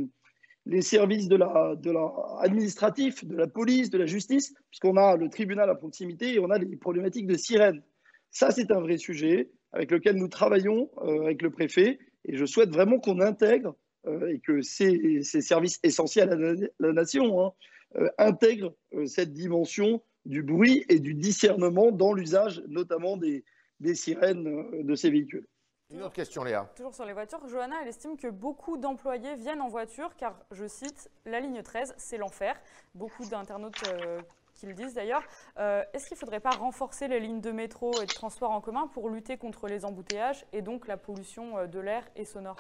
services 0.81 1.29
de 1.29 1.37
la, 1.37 1.75
de 1.77 1.90
la 1.90 2.12
administratifs, 2.40 3.25
de 3.25 3.37
la 3.37 3.47
police, 3.47 3.90
de 3.90 3.99
la 3.99 4.07
justice, 4.07 4.55
puisqu'on 4.71 4.97
a 4.97 5.16
le 5.16 5.29
tribunal 5.31 5.71
à 5.71 5.75
proximité 5.75 6.35
et 6.35 6.38
on 6.38 6.51
a 6.51 6.59
les 6.59 6.77
problématiques 6.77 7.27
de 7.27 7.37
sirène. 7.37 7.83
Ça, 8.31 8.51
c'est 8.51 8.71
un 8.71 8.81
vrai 8.81 8.99
sujet 8.99 9.51
avec 9.73 9.91
lequel 9.91 10.17
nous 10.17 10.29
travaillons 10.29 10.91
euh, 10.99 11.23
avec 11.23 11.43
le 11.43 11.51
préfet 11.51 11.99
et 12.25 12.37
je 12.37 12.45
souhaite 12.45 12.71
vraiment 12.71 12.99
qu'on 12.99 13.21
intègre 13.21 13.77
euh, 14.07 14.29
et 14.29 14.41
que 14.41 14.61
ces, 14.63 15.23
ces, 15.23 15.41
services 15.41 15.79
essentiels 15.83 16.31
à 16.31 16.37
la, 16.37 16.93
nation 16.93 17.45
hein, 17.45 17.53
euh, 17.97 18.09
intègrent 18.19 18.75
cette 19.07 19.33
dimension 19.33 20.03
du 20.25 20.43
bruit 20.43 20.85
et 20.89 21.01
du 21.01 21.15
discernement 21.15 21.91
dans 21.93 22.13
l'usage 22.13 22.63
notamment 22.69 23.17
des, 23.17 23.45
des 23.81 23.95
sirènes 23.95 24.85
de 24.85 24.95
ces 24.95 25.11
véhicules. 25.11 25.47
Une 25.91 26.03
autre 26.03 26.13
question, 26.13 26.45
Léa. 26.45 26.71
Toujours 26.77 26.95
sur 26.95 27.07
les 27.07 27.15
voitures, 27.15 27.41
Johanna, 27.49 27.77
elle 27.81 27.89
estime 27.89 28.19
que 28.19 28.29
beaucoup 28.29 28.77
d'employés 28.77 29.37
viennent 29.37 29.63
en 29.63 29.69
voiture 29.69 30.15
car, 30.17 30.39
je 30.51 30.67
cite, 30.67 31.11
la 31.25 31.41
ligne 31.41 31.63
13, 31.63 31.95
c'est 31.97 32.19
l'enfer. 32.19 32.61
Beaucoup 32.95 33.25
d'internautes 33.27 33.83
euh, 33.89 34.21
qui 34.59 34.66
le 34.66 34.75
disent 34.75 34.94
d'ailleurs. 34.94 35.23
Euh, 35.59 35.83
est-ce 35.94 36.09
qu'il 36.09 36.16
ne 36.16 36.21
faudrait 36.21 36.40
pas 36.40 36.51
renforcer 36.51 37.09
les 37.09 37.21
lignes 37.21 37.40
de 37.40 37.53
métro 37.53 37.92
et 38.03 38.07
de 38.07 38.12
transport 38.12 38.51
en 38.51 38.61
commun 38.61 38.88
pour 38.92 39.09
lutter 39.09 39.37
contre 39.37 39.68
les 39.68 39.85
embouteillages 39.85 40.44
et 40.53 40.62
donc 40.62 40.88
la 40.88 40.97
pollution 40.97 41.59
euh, 41.59 41.66
de 41.66 41.79
l'air 41.79 42.09
et 42.16 42.25
sonore? 42.25 42.57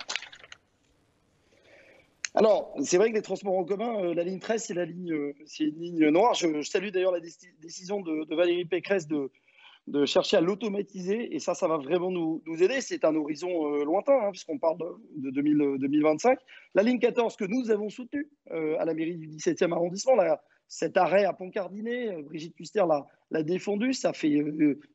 Alors, 2.34 2.74
c'est 2.84 2.98
vrai 2.98 3.10
que 3.10 3.16
les 3.16 3.22
transports 3.22 3.56
en 3.56 3.64
commun, 3.64 4.14
la 4.14 4.22
ligne 4.22 4.38
13, 4.38 4.62
c'est 4.62 4.74
la 4.74 4.84
ligne, 4.84 5.32
une 5.58 5.80
ligne 5.80 6.08
noire. 6.10 6.34
Je, 6.34 6.62
salue 6.62 6.90
d'ailleurs 6.90 7.10
la 7.10 7.20
décision 7.60 8.00
de, 8.00 8.32
Valérie 8.32 8.66
Pécresse 8.66 9.08
de, 9.08 9.30
chercher 10.04 10.36
à 10.36 10.40
l'automatiser. 10.40 11.34
Et 11.34 11.40
ça, 11.40 11.54
ça 11.54 11.66
va 11.66 11.78
vraiment 11.78 12.10
nous, 12.12 12.42
aider. 12.62 12.80
C'est 12.80 13.04
un 13.04 13.16
horizon 13.16 13.74
euh, 13.74 13.84
lointain, 13.84 14.20
hein, 14.20 14.30
puisqu'on 14.30 14.58
parle 14.58 14.78
de, 15.16 15.30
2025. 15.30 16.38
La 16.74 16.82
ligne 16.82 17.00
14 17.00 17.34
que 17.34 17.46
nous 17.46 17.70
avons 17.72 17.88
soutenue 17.88 18.28
euh, 18.52 18.76
à 18.78 18.84
la 18.84 18.94
mairie 18.94 19.16
du 19.16 19.26
17e 19.26 19.72
arrondissement, 19.72 20.14
là, 20.14 20.40
cet 20.68 20.96
arrêt 20.96 21.24
à 21.24 21.32
Pont-Cardinet, 21.32 22.14
euh, 22.14 22.22
Brigitte 22.22 22.54
Custer 22.54 22.84
l'a 23.30 23.42
défendu. 23.42 23.92
Ça 23.92 24.12
fait 24.12 24.44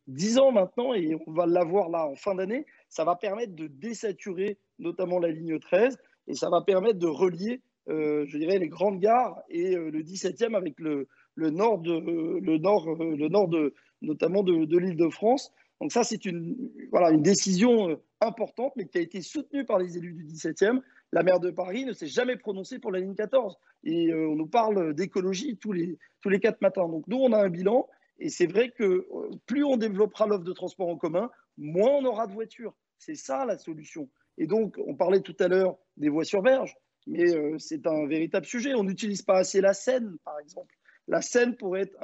10 0.07 0.37
ans 0.39 0.51
maintenant 0.51 0.93
et 0.93 1.17
on 1.27 1.31
va 1.31 1.45
l'avoir 1.45 1.89
là 1.89 2.07
en 2.07 2.15
fin 2.15 2.35
d'année. 2.35 2.65
Ça 2.89 3.03
va 3.03 3.15
permettre 3.15 3.55
de 3.55 3.67
désaturer 3.67 4.57
notamment 4.79 5.19
la 5.19 5.29
ligne 5.29 5.59
13 5.59 5.97
et 6.27 6.35
ça 6.35 6.49
va 6.49 6.61
permettre 6.61 6.99
de 6.99 7.07
relier, 7.07 7.61
je 7.87 8.37
dirais, 8.37 8.59
les 8.59 8.69
grandes 8.69 8.99
gares 8.99 9.41
et 9.49 9.75
le 9.75 10.01
17e 10.01 10.55
avec 10.55 10.79
le, 10.79 11.07
nord 11.37 11.79
de, 11.79 11.93
le 12.39 12.57
nord, 12.57 12.95
le 12.95 13.27
nord 13.27 13.49
de, 13.49 13.73
notamment 14.03 14.43
de, 14.43 14.77
l'île 14.77 14.97
de 14.97 15.09
France. 15.09 15.51
Donc 15.81 15.91
ça, 15.91 16.03
c'est 16.03 16.25
une, 16.25 16.55
voilà, 16.91 17.11
une 17.11 17.23
décision 17.23 17.89
euh, 17.89 17.95
importante, 18.21 18.73
mais 18.75 18.85
qui 18.85 18.99
a 18.99 19.01
été 19.01 19.21
soutenue 19.21 19.65
par 19.65 19.79
les 19.79 19.97
élus 19.97 20.13
du 20.13 20.25
17e. 20.25 20.81
La 21.13 21.21
maire 21.21 21.39
de 21.39 21.51
Paris 21.51 21.85
ne 21.85 21.93
s'est 21.93 22.07
jamais 22.07 22.37
prononcée 22.37 22.79
pour 22.79 22.91
la 22.91 22.99
ligne 22.99 23.13
14. 23.13 23.55
Et 23.83 24.11
euh, 24.11 24.29
on 24.29 24.35
nous 24.35 24.47
parle 24.47 24.95
d'écologie 24.95 25.57
tous 25.57 25.71
les, 25.71 25.99
tous 26.21 26.29
les 26.29 26.39
quatre 26.39 26.59
matins. 26.61 26.89
Donc 26.89 27.07
nous, 27.07 27.17
on 27.17 27.31
a 27.33 27.37
un 27.37 27.49
bilan. 27.49 27.87
Et 28.17 28.29
c'est 28.29 28.47
vrai 28.47 28.71
que 28.71 28.83
euh, 28.83 29.29
plus 29.45 29.63
on 29.63 29.77
développera 29.77 30.25
l'offre 30.25 30.43
de 30.43 30.53
transport 30.53 30.89
en 30.89 30.97
commun, 30.97 31.29
moins 31.55 31.91
on 31.91 32.05
aura 32.05 32.25
de 32.25 32.33
voitures. 32.33 32.73
C'est 32.97 33.13
ça 33.13 33.45
la 33.45 33.59
solution. 33.59 34.09
Et 34.39 34.47
donc, 34.47 34.79
on 34.87 34.95
parlait 34.95 35.21
tout 35.21 35.35
à 35.39 35.47
l'heure 35.47 35.77
des 35.97 36.09
voies 36.09 36.25
sur 36.25 36.41
berge, 36.41 36.75
mais 37.05 37.25
c'est 37.59 37.85
un 37.85 38.07
véritable 38.07 38.47
sujet. 38.47 38.73
On 38.73 38.83
n'utilise 38.83 39.21
pas 39.21 39.37
assez 39.37 39.61
la 39.61 39.75
Seine, 39.75 40.17
par 40.25 40.39
exemple. 40.39 40.73
La 41.07 41.21
Seine 41.21 41.55
pourrait 41.55 41.81
être 41.81 41.97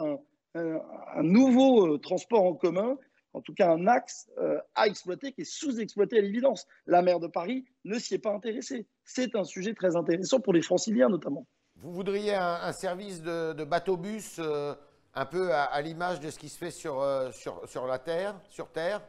un, 0.54 1.24
nouveau 1.24 1.96
euh, 1.96 1.98
transport 1.98 2.44
en 2.44 2.54
commun, 2.54 2.96
en 3.34 3.42
tout 3.42 3.54
cas 3.54 3.72
un 3.72 3.88
axe 3.88 4.30
euh, 4.38 4.60
à 4.76 4.88
exploiter 4.88 5.32
qui 5.32 5.42
est 5.42 5.52
sous-exploité 5.52 6.18
à 6.18 6.22
l'évidence. 6.22 6.68
La 6.88 7.02
maire 7.02 7.20
de 7.20 7.28
Paris 7.28 7.66
ne 7.86 7.98
s'y 8.00 8.16
est 8.16 8.20
pas 8.20 8.34
intéressée. 8.34 8.88
C'est 9.04 9.36
un 9.36 9.44
sujet 9.44 9.74
très 9.74 9.96
intéressant 9.96 10.40
pour 10.40 10.54
les 10.54 10.62
franciliens 10.62 11.10
notamment. 11.10 11.46
Vous 11.76 11.94
voudriez 11.94 12.36
un, 12.36 12.74
service 12.74 13.22
de, 13.22 13.64
bateau-bus 13.64 14.38
euh, 14.40 14.76
un 15.14 15.26
peu 15.26 15.54
à, 15.54 15.82
l'image 15.82 16.20
de 16.20 16.30
ce 16.30 16.38
qui 16.38 16.50
se 16.50 16.58
fait 16.58 16.72
sur, 16.72 17.02
sur, 17.32 17.62
sur, 17.70 17.88
la 17.88 18.00
Terre, 18.00 18.40
sur 18.50 18.70
Terre? 18.70 19.02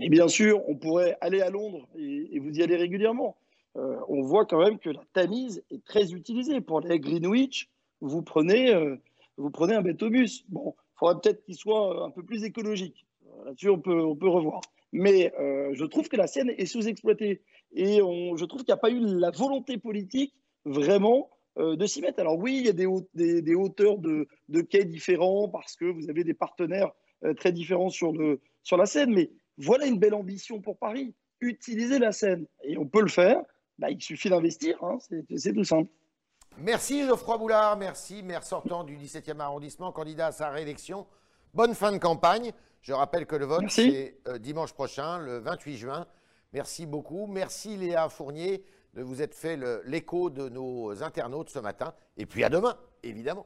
Et 0.00 0.08
bien 0.08 0.26
sûr, 0.26 0.66
on 0.68 0.76
pourrait 0.76 1.18
aller 1.20 1.42
à 1.42 1.50
Londres 1.50 1.86
et, 1.96 2.38
vous 2.38 2.50
y 2.50 2.62
allez 2.62 2.76
régulièrement. 2.76 3.36
on 3.74 4.22
voit 4.22 4.46
quand 4.46 4.58
même 4.58 4.78
que 4.78 4.88
la 4.88 5.02
Tamise 5.12 5.62
est 5.70 5.84
très 5.84 6.12
utilisée. 6.12 6.62
Pour 6.62 6.80
les 6.80 6.98
Greenwich, 6.98 7.68
vous 8.00 8.22
prenez 8.22 8.98
vous 9.36 9.50
prenez 9.50 9.74
un 9.74 9.82
bateau-bus. 9.82 10.44
Bon, 10.48 10.74
il 10.78 10.98
faudrait 10.98 11.20
peut-être 11.20 11.44
qu'il 11.44 11.56
soit 11.56 12.04
un 12.04 12.10
peu 12.10 12.22
plus 12.22 12.44
écologique. 12.44 13.05
Là-dessus, 13.44 13.70
on 13.70 13.80
peut, 13.80 14.04
on 14.04 14.16
peut 14.16 14.28
revoir. 14.28 14.60
Mais 14.92 15.32
euh, 15.38 15.72
je 15.74 15.84
trouve 15.84 16.08
que 16.08 16.16
la 16.16 16.26
Seine 16.26 16.50
est 16.50 16.66
sous-exploitée. 16.66 17.42
Et 17.72 17.98
je 17.98 18.44
trouve 18.44 18.62
qu'il 18.62 18.72
n'y 18.72 18.78
a 18.78 18.80
pas 18.80 18.90
eu 18.90 19.00
la 19.00 19.30
volonté 19.30 19.76
politique 19.76 20.34
vraiment 20.64 21.30
euh, 21.58 21.76
de 21.76 21.86
s'y 21.86 22.00
mettre. 22.00 22.20
Alors 22.20 22.38
oui, 22.38 22.58
il 22.58 22.66
y 22.66 22.68
a 22.68 22.72
des, 22.72 23.54
hauteurs 23.54 23.98
de, 23.98 24.26
quais 24.62 24.84
différents 24.84 25.48
parce 25.48 25.76
que 25.76 25.84
vous 25.84 26.08
avez 26.08 26.24
des 26.24 26.34
partenaires 26.34 26.92
euh, 27.24 27.34
très 27.34 27.52
différents 27.52 27.90
sur, 27.90 28.12
la 28.12 28.86
Seine. 28.86 29.12
Mais 29.12 29.30
voilà 29.58 29.86
une 29.86 29.98
belle 29.98 30.14
ambition 30.14 30.60
pour 30.60 30.78
Paris. 30.78 31.14
Utiliser 31.40 31.98
la 31.98 32.12
Seine. 32.12 32.46
Et 32.64 32.78
on 32.78 32.86
peut 32.86 33.02
le 33.02 33.08
faire. 33.08 33.42
Bah, 33.78 33.90
il 33.90 34.00
suffit 34.00 34.30
d'investir. 34.30 34.82
Hein. 34.82 34.98
C'est 35.34 35.52
tout 35.52 35.64
simple. 35.64 35.90
Merci 36.58 37.02
Geoffroy 37.02 37.36
Boulard, 37.36 37.76
merci 37.76 38.22
maire 38.22 38.42
sortant 38.42 38.82
du 38.82 38.96
17e 38.96 39.40
arrondissement, 39.40 39.92
candidat 39.92 40.28
à 40.28 40.32
sa 40.32 40.48
réélection. 40.48 41.06
Bonne 41.52 41.74
fin 41.74 41.92
de 41.92 41.98
campagne. 41.98 42.52
Je 42.86 42.92
rappelle 42.92 43.26
que 43.26 43.34
le 43.34 43.46
vote, 43.46 43.64
c'est 43.68 44.16
euh, 44.28 44.38
dimanche 44.38 44.72
prochain, 44.72 45.18
le 45.18 45.38
28 45.38 45.76
juin. 45.76 46.06
Merci 46.52 46.86
beaucoup. 46.86 47.26
Merci 47.26 47.76
Léa 47.76 48.08
Fournier 48.08 48.64
de 48.94 49.02
vous 49.02 49.22
être 49.22 49.34
fait 49.34 49.58
l'écho 49.86 50.30
de 50.30 50.48
nos 50.48 51.02
internautes 51.02 51.50
ce 51.50 51.58
matin. 51.58 51.94
Et 52.16 52.26
puis 52.26 52.44
à 52.44 52.48
demain, 52.48 52.78
évidemment. 53.02 53.44